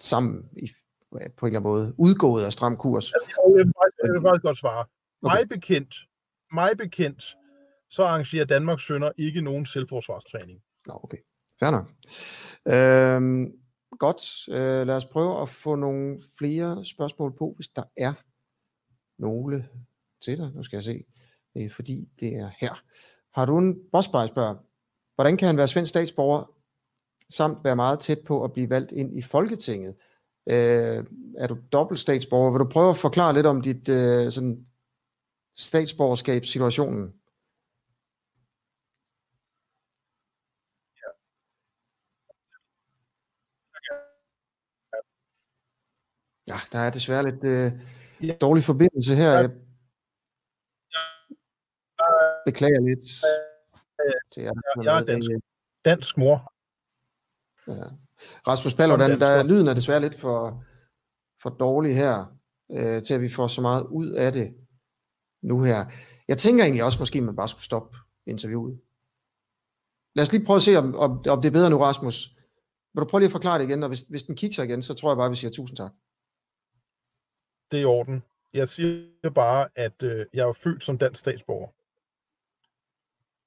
sammen 0.00 0.44
i 0.56 0.70
på 1.36 1.46
en 1.46 1.52
eller 1.54 1.60
anden 1.60 1.62
måde 1.62 1.94
udgået 1.98 2.44
af 2.44 2.52
stram 2.52 2.76
kurs? 2.76 3.12
Jeg 3.12 3.20
vil, 3.54 3.72
jeg 4.04 4.12
vil 4.12 4.22
faktisk 4.22 4.42
godt 4.42 4.58
svare. 4.58 4.84
Okay. 5.22 5.36
Mig 5.36 5.48
bekendt, 5.48 5.94
mig 6.52 6.70
bekendt, 6.78 7.36
så 7.90 8.02
arrangerer 8.02 8.44
Danmarks 8.44 8.86
Sønder 8.86 9.10
ikke 9.18 9.40
nogen 9.40 9.66
selvforsvarstræning. 9.66 10.62
Nå, 10.86 11.00
okay. 11.02 11.18
Fair 11.60 11.70
nok. 11.70 11.86
Øhm, 12.66 13.52
godt. 13.98 14.48
Øh, 14.48 14.86
lad 14.86 14.96
os 14.96 15.04
prøve 15.04 15.42
at 15.42 15.48
få 15.48 15.74
nogle 15.74 16.22
flere 16.38 16.84
spørgsmål 16.84 17.36
på, 17.38 17.52
hvis 17.56 17.68
der 17.68 17.82
er 17.96 18.12
nogle 19.22 19.68
til 20.24 20.38
dig. 20.38 20.50
Nu 20.54 20.62
skal 20.62 20.76
jeg 20.76 20.82
se. 20.82 21.04
Er 21.56 21.70
fordi, 21.70 22.08
det 22.20 22.36
er 22.36 22.50
her. 22.58 22.82
Har 23.34 23.46
du 23.46 23.58
en 23.58 23.78
bossbar 23.92 24.26
spørger, 24.26 24.54
hvordan 25.14 25.36
kan 25.36 25.46
han 25.46 25.56
være 25.56 25.68
svensk 25.68 25.88
statsborger, 25.88 26.52
samt 27.30 27.64
være 27.64 27.76
meget 27.76 28.00
tæt 28.00 28.18
på 28.26 28.44
at 28.44 28.52
blive 28.52 28.70
valgt 28.70 28.92
ind 28.92 29.18
i 29.18 29.22
Folketinget? 29.22 29.96
Øh, 30.50 31.04
er 31.38 31.46
du 31.46 31.58
dobbelt 31.72 32.00
statsborger? 32.00 32.50
Vil 32.50 32.60
du 32.60 32.68
prøve 32.68 32.90
at 32.90 32.96
forklare 32.96 33.34
lidt 33.34 33.46
om 33.46 33.60
dit 33.60 33.88
øh, 33.88 34.32
sådan 34.32 34.66
statsborgerskabssituationen? 35.54 37.14
Ja, 46.48 46.58
der 46.72 46.78
er 46.78 46.90
desværre 46.90 47.24
lidt 47.30 47.44
øh, 47.44 48.38
dårlig 48.40 48.64
forbindelse 48.64 49.14
her. 49.14 49.30
Jeg 49.30 49.50
beklager 52.46 52.80
lidt. 52.80 53.04
Er, 54.36 54.82
jeg 54.82 54.98
er 55.00 55.04
dansk, 55.04 55.30
dansk 55.84 56.16
mor. 56.16 56.52
Ja. 57.66 58.05
Rasmus 58.46 58.74
Paludan, 58.74 59.20
der 59.20 59.44
lyden 59.44 59.66
er 59.66 59.74
desværre 59.74 60.00
lidt 60.00 60.20
for, 60.20 60.64
for 61.42 61.50
dårlig 61.50 61.96
her, 61.96 62.24
øh, 62.70 63.02
til 63.02 63.14
at 63.14 63.20
vi 63.20 63.28
får 63.28 63.46
så 63.46 63.60
meget 63.60 63.86
ud 63.86 64.10
af 64.10 64.32
det 64.32 64.54
nu 65.42 65.62
her. 65.62 65.84
Jeg 66.28 66.38
tænker 66.38 66.64
egentlig 66.64 66.84
også, 66.84 66.98
måske 66.98 67.20
man 67.20 67.36
bare 67.36 67.48
skulle 67.48 67.64
stoppe 67.64 67.98
interviewet. 68.26 68.80
Lad 70.14 70.22
os 70.22 70.32
lige 70.32 70.44
prøve 70.44 70.56
at 70.56 70.62
se, 70.62 70.76
om, 70.76 70.96
om, 70.96 71.10
om 71.10 71.42
det 71.42 71.48
er 71.48 71.52
bedre 71.52 71.70
nu, 71.70 71.78
Rasmus. 71.78 72.28
Vil 72.94 73.00
du 73.00 73.08
prøve 73.08 73.20
lige 73.20 73.28
at 73.28 73.32
forklare 73.32 73.58
det 73.58 73.68
igen, 73.68 73.82
og 73.82 73.88
hvis, 73.88 74.00
hvis 74.00 74.22
den 74.22 74.36
kigger 74.36 74.62
igen, 74.62 74.82
så 74.82 74.94
tror 74.94 75.10
jeg 75.10 75.16
bare, 75.16 75.30
vi 75.30 75.36
siger 75.36 75.50
tusind 75.50 75.76
tak. 75.76 75.92
Det 77.70 77.76
er 77.76 77.82
i 77.82 77.84
orden. 77.84 78.22
Jeg 78.52 78.68
siger 78.68 79.30
bare, 79.34 79.68
at 79.74 80.02
øh, 80.02 80.26
jeg 80.32 80.48
er 80.48 80.52
født 80.52 80.84
som 80.84 80.98
dansk 80.98 81.20
statsborger. 81.20 81.68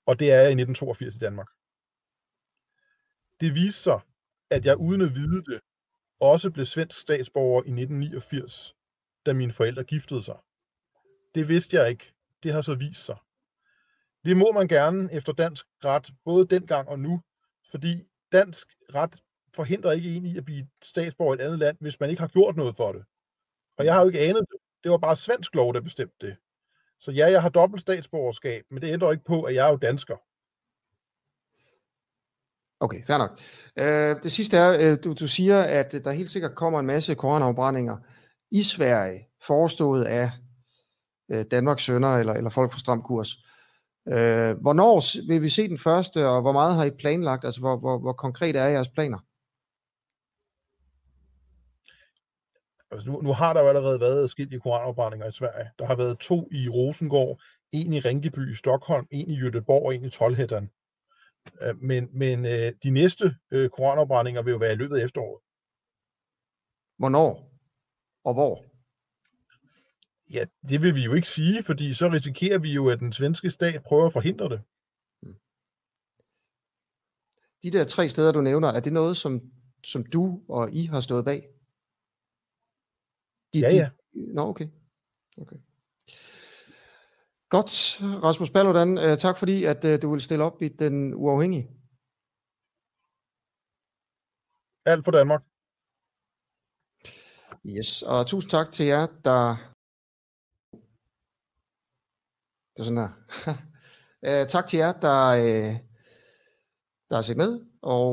Og 0.05 0.19
det 0.19 0.31
er 0.31 0.35
jeg 0.35 0.49
i 0.49 0.61
1982 0.61 1.15
i 1.15 1.19
Danmark. 1.19 1.47
Det 3.41 3.55
viser 3.55 3.81
sig, 3.81 3.99
at 4.49 4.65
jeg 4.65 4.77
uden 4.77 5.01
at 5.01 5.15
vide 5.15 5.43
det, 5.43 5.59
også 6.19 6.51
blev 6.51 6.65
svensk 6.65 6.99
statsborger 6.99 7.63
i 7.63 7.71
1989, 7.71 8.75
da 9.25 9.33
mine 9.33 9.51
forældre 9.51 9.83
giftede 9.83 10.23
sig. 10.23 10.37
Det 11.35 11.47
vidste 11.47 11.77
jeg 11.77 11.89
ikke. 11.89 12.13
Det 12.43 12.53
har 12.53 12.61
så 12.61 12.75
vist 12.75 13.05
sig. 13.05 13.17
Det 14.25 14.37
må 14.37 14.51
man 14.51 14.67
gerne 14.67 15.13
efter 15.13 15.33
dansk 15.33 15.65
ret, 15.85 16.11
både 16.25 16.47
dengang 16.47 16.89
og 16.89 16.99
nu, 16.99 17.21
fordi 17.71 18.03
dansk 18.31 18.67
ret 18.95 19.23
forhindrer 19.55 19.91
ikke 19.91 20.15
en 20.15 20.25
i 20.25 20.37
at 20.37 20.45
blive 20.45 20.67
statsborger 20.81 21.33
i 21.33 21.37
et 21.37 21.41
andet 21.41 21.59
land, 21.59 21.77
hvis 21.79 21.99
man 21.99 22.09
ikke 22.09 22.19
har 22.19 22.27
gjort 22.27 22.55
noget 22.55 22.75
for 22.75 22.91
det. 22.91 23.03
Og 23.77 23.85
jeg 23.85 23.93
har 23.93 24.01
jo 24.01 24.07
ikke 24.07 24.19
anet 24.19 24.45
det. 24.51 24.59
Det 24.83 24.91
var 24.91 24.97
bare 24.97 25.15
svensk 25.15 25.55
lov, 25.55 25.73
der 25.73 25.81
bestemte 25.81 26.27
det. 26.27 26.37
Så 26.99 27.11
ja, 27.11 27.31
jeg 27.31 27.41
har 27.41 27.49
dobbelt 27.49 27.81
statsborgerskab, 27.81 28.65
men 28.69 28.81
det 28.81 28.93
ændrer 28.93 29.11
ikke 29.11 29.23
på, 29.23 29.43
at 29.43 29.55
jeg 29.55 29.67
er 29.67 29.71
jo 29.71 29.77
dansker. 29.77 30.17
Okay, 32.79 33.05
fair 33.07 33.17
nok. 33.17 33.39
Øh, 33.77 34.23
det 34.23 34.31
sidste 34.31 34.57
er, 34.57 34.91
øh, 34.91 34.97
du, 35.03 35.13
du 35.13 35.27
siger, 35.27 35.61
at 35.61 35.91
der 35.91 36.11
helt 36.11 36.31
sikkert 36.31 36.55
kommer 36.55 36.79
en 36.79 36.85
masse 36.85 37.15
koranafbrændinger 37.15 37.97
i 38.51 38.63
Sverige, 38.63 39.27
forestået 39.41 40.03
af 40.03 40.31
øh, 41.31 41.45
Danmarks 41.51 41.83
sønner 41.83 42.17
eller, 42.17 42.33
eller 42.33 42.49
folk 42.49 42.71
på 42.71 42.79
Stram 42.79 43.01
Kurs. 43.01 43.35
Øh, 44.07 44.61
hvornår 44.61 45.27
vil 45.27 45.41
vi 45.41 45.49
se 45.49 45.67
den 45.67 45.77
første, 45.77 46.27
og 46.27 46.41
hvor 46.41 46.51
meget 46.51 46.75
har 46.75 46.85
I 46.85 46.91
planlagt? 46.91 47.45
Altså, 47.45 47.59
hvor, 47.59 47.77
hvor, 47.77 47.99
hvor 47.99 48.13
konkret 48.13 48.55
er 48.55 48.67
jeres 48.67 48.89
planer? 48.89 49.19
Altså, 52.91 53.09
nu, 53.09 53.21
nu 53.21 53.33
har 53.33 53.53
der 53.53 53.61
jo 53.61 53.67
allerede 53.67 53.99
været 53.99 54.39
i 54.39 54.57
koranafbrændinger 54.57 55.27
i 55.27 55.31
Sverige. 55.31 55.69
Der 55.79 55.85
har 55.85 55.95
været 55.95 56.19
to 56.19 56.47
i 56.51 56.69
Rosengård, 56.69 57.41
en 57.71 57.93
i 57.93 57.99
Rinkeby 57.99 58.51
i 58.51 58.55
Stockholm, 58.55 59.07
en 59.11 59.29
i 59.29 59.39
Göteborg 59.39 59.85
og 59.85 59.95
en 59.95 60.05
i 60.05 60.07
Trollhättan. 60.07 60.78
Øh, 61.61 61.81
men, 61.81 62.09
men 62.13 62.45
øh, 62.45 62.73
de 62.83 62.89
næste 62.89 63.35
øh, 63.51 63.69
koranafbrændinger 63.69 64.41
vil 64.41 64.51
jo 64.51 64.57
være 64.57 64.73
i 64.73 64.75
løbet 64.75 64.97
af 64.97 65.03
efteråret. 65.03 65.41
Hvornår? 66.97 67.31
Og 68.23 68.33
hvor? 68.33 68.65
Ja, 70.29 70.45
det 70.69 70.81
vil 70.81 70.95
vi 70.95 71.03
jo 71.03 71.13
ikke 71.13 71.27
sige, 71.27 71.63
fordi 71.63 71.93
så 71.93 72.09
risikerer 72.09 72.59
vi 72.59 72.73
jo, 72.73 72.89
at 72.89 72.99
den 72.99 73.13
svenske 73.13 73.49
stat 73.49 73.83
prøver 73.83 74.05
at 74.05 74.13
forhindre 74.13 74.49
det. 74.49 74.61
Hmm. 75.21 75.35
De 77.63 77.71
der 77.71 77.83
tre 77.83 78.09
steder, 78.09 78.31
du 78.31 78.41
nævner, 78.41 78.67
er 78.67 78.79
det 78.79 78.93
noget, 78.93 79.17
som, 79.17 79.51
som 79.83 80.05
du 80.05 80.43
og 80.49 80.69
I 80.73 80.85
har 80.85 81.01
stået 81.01 81.25
bag? 81.25 81.41
De, 83.53 83.59
ja, 83.59 83.75
ja. 83.75 83.89
De... 84.13 84.33
Nå, 84.33 84.41
okay. 84.41 84.67
okay. 85.37 85.59
Godt, 87.55 87.71
Rasmus 88.23 88.51
Paludan. 88.51 88.97
Uh, 88.97 89.17
tak 89.17 89.37
fordi, 89.37 89.63
at 89.63 89.85
uh, 89.85 90.01
du 90.01 90.11
vil 90.11 90.21
stille 90.21 90.43
op 90.43 90.61
i 90.61 90.67
den 90.67 91.13
uafhængige. 91.13 91.65
Alt 94.85 95.05
for 95.05 95.11
Danmark. 95.11 95.41
Yes, 97.65 98.01
og 98.11 98.27
tusind 98.27 98.49
tak 98.51 98.71
til 98.71 98.85
jer, 98.85 99.05
der... 99.25 99.41
Det 102.73 102.79
er 102.81 102.87
sådan 102.87 103.03
der. 103.03 103.11
uh, 104.27 104.47
tak 104.53 104.67
til 104.67 104.77
jer, 104.79 104.91
der, 105.05 105.19
der 107.09 107.15
har 107.15 107.21
set 107.21 107.37
med 107.37 107.51
og 107.81 108.11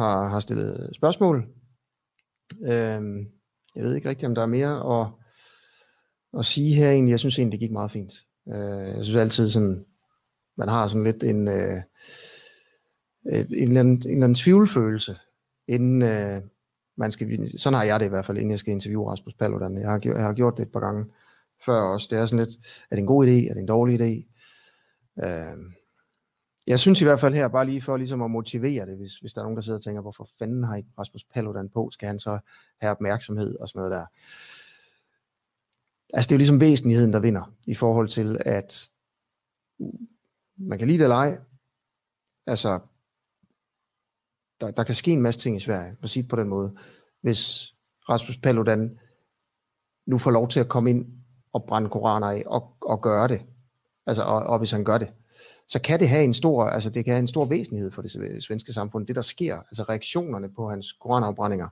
har, 0.00 0.28
har 0.28 0.40
stillet 0.40 0.96
spørgsmål. 0.96 1.36
Uh, 2.72 3.04
jeg 3.74 3.82
ved 3.84 3.94
ikke 3.94 4.08
rigtig, 4.08 4.28
om 4.28 4.34
der 4.34 4.42
er 4.42 4.54
mere 4.58 4.74
at, 4.94 5.06
at 6.38 6.44
sige 6.44 6.74
her 6.74 6.90
egentlig. 6.90 7.10
Jeg 7.10 7.18
synes 7.18 7.38
egentlig, 7.38 7.60
det 7.60 7.66
gik 7.68 7.72
meget 7.72 7.90
fint. 7.90 8.12
Øh, 8.48 8.96
jeg 8.96 9.04
synes 9.04 9.16
altid 9.16 9.50
sådan, 9.50 9.84
man 10.56 10.68
har 10.68 10.86
sådan 10.86 11.04
lidt 11.04 11.22
en, 11.22 11.48
øh, 11.48 11.82
en, 13.32 13.68
eller 13.68 13.80
anden, 13.80 13.94
en 13.94 14.10
eller 14.10 14.24
anden 14.24 14.34
tvivlfølelse, 14.34 15.16
inden 15.68 16.02
øh, 16.02 16.40
man 16.96 17.12
skal, 17.12 17.58
sådan 17.58 17.76
har 17.76 17.84
jeg 17.84 18.00
det 18.00 18.06
i 18.06 18.08
hvert 18.08 18.26
fald, 18.26 18.38
inden 18.38 18.50
jeg 18.50 18.58
skal 18.58 18.72
interviewe 18.72 19.10
Rasmus 19.10 19.34
Paludan. 19.34 19.78
Jeg 19.78 19.90
har, 19.90 20.00
jeg 20.04 20.22
har 20.22 20.32
gjort 20.32 20.56
det 20.56 20.62
et 20.62 20.72
par 20.72 20.80
gange 20.80 21.04
før 21.66 21.80
også. 21.80 22.08
Det 22.10 22.18
er 22.18 22.26
sådan 22.26 22.44
lidt, 22.44 22.56
er 22.90 22.96
det 22.96 22.98
en 22.98 23.06
god 23.06 23.26
idé, 23.26 23.50
er 23.50 23.54
det 23.54 23.60
en 23.60 23.66
dårlig 23.66 24.00
idé? 24.00 24.34
Øh, 25.24 25.72
jeg 26.66 26.78
synes 26.78 27.00
i 27.00 27.04
hvert 27.04 27.20
fald 27.20 27.34
her, 27.34 27.48
bare 27.48 27.66
lige 27.66 27.82
for 27.82 27.96
ligesom 27.96 28.22
at 28.22 28.30
motivere 28.30 28.86
det, 28.86 28.96
hvis, 28.96 29.18
hvis 29.18 29.32
der 29.32 29.40
er 29.40 29.44
nogen, 29.44 29.56
der 29.56 29.62
sidder 29.62 29.78
og 29.78 29.84
tænker, 29.84 30.02
hvorfor 30.02 30.28
fanden 30.38 30.64
har 30.64 30.76
ikke 30.76 30.88
Rasmus 30.98 31.24
Paludan 31.34 31.68
på? 31.68 31.90
Skal 31.92 32.06
han 32.06 32.18
så 32.18 32.38
have 32.80 32.90
opmærksomhed 32.90 33.56
og 33.58 33.68
sådan 33.68 33.80
noget 33.80 33.92
der? 33.92 34.06
Altså 36.12 36.28
det 36.28 36.32
er 36.32 36.36
jo 36.36 36.38
ligesom 36.38 36.60
væsentligheden, 36.60 37.12
der 37.12 37.20
vinder, 37.20 37.52
i 37.66 37.74
forhold 37.74 38.08
til, 38.08 38.38
at 38.46 38.88
man 40.56 40.78
kan 40.78 40.88
lide 40.88 40.98
det 40.98 41.04
eller 41.04 41.16
ej. 41.16 41.38
Altså, 42.46 42.80
der, 44.60 44.70
der 44.70 44.84
kan 44.84 44.94
ske 44.94 45.10
en 45.10 45.22
masse 45.22 45.40
ting 45.40 45.56
i 45.56 45.60
Sverige, 45.60 45.96
på 46.00 46.08
sige 46.08 46.28
på 46.28 46.36
den 46.36 46.48
måde. 46.48 46.76
Hvis 47.20 47.74
Rasmus 48.08 48.36
Paludan 48.36 48.98
nu 50.06 50.18
får 50.18 50.30
lov 50.30 50.48
til 50.48 50.60
at 50.60 50.68
komme 50.68 50.90
ind 50.90 51.06
og 51.52 51.64
brænde 51.64 51.90
koraner 51.90 52.26
af 52.26 52.42
og, 52.46 52.76
og 52.80 53.02
gøre 53.02 53.28
det, 53.28 53.42
altså 54.06 54.22
og, 54.22 54.42
og 54.42 54.58
hvis 54.58 54.70
han 54.70 54.84
gør 54.84 54.98
det, 54.98 55.12
så 55.68 55.80
kan 55.80 56.00
det 56.00 56.08
have 56.08 56.24
en 56.24 56.34
stor, 56.34 56.64
altså 56.64 56.90
det 56.90 57.04
kan 57.04 57.14
have 57.14 57.20
en 57.20 57.28
stor 57.28 57.46
væsentlighed 57.46 57.90
for 57.90 58.02
det 58.02 58.44
svenske 58.44 58.72
samfund, 58.72 59.06
det 59.06 59.16
der 59.16 59.22
sker, 59.22 59.56
altså 59.56 59.82
reaktionerne 59.82 60.48
på 60.48 60.68
hans 60.68 60.92
koranafbrændinger. 60.92 61.68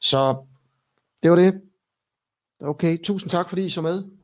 Så 0.00 0.46
det 1.22 1.30
var 1.30 1.36
det. 1.36 1.60
Okay, 2.62 2.98
tusind 3.02 3.30
tak 3.30 3.48
fordi 3.48 3.64
I 3.64 3.70
så 3.70 3.82
med. 3.82 4.19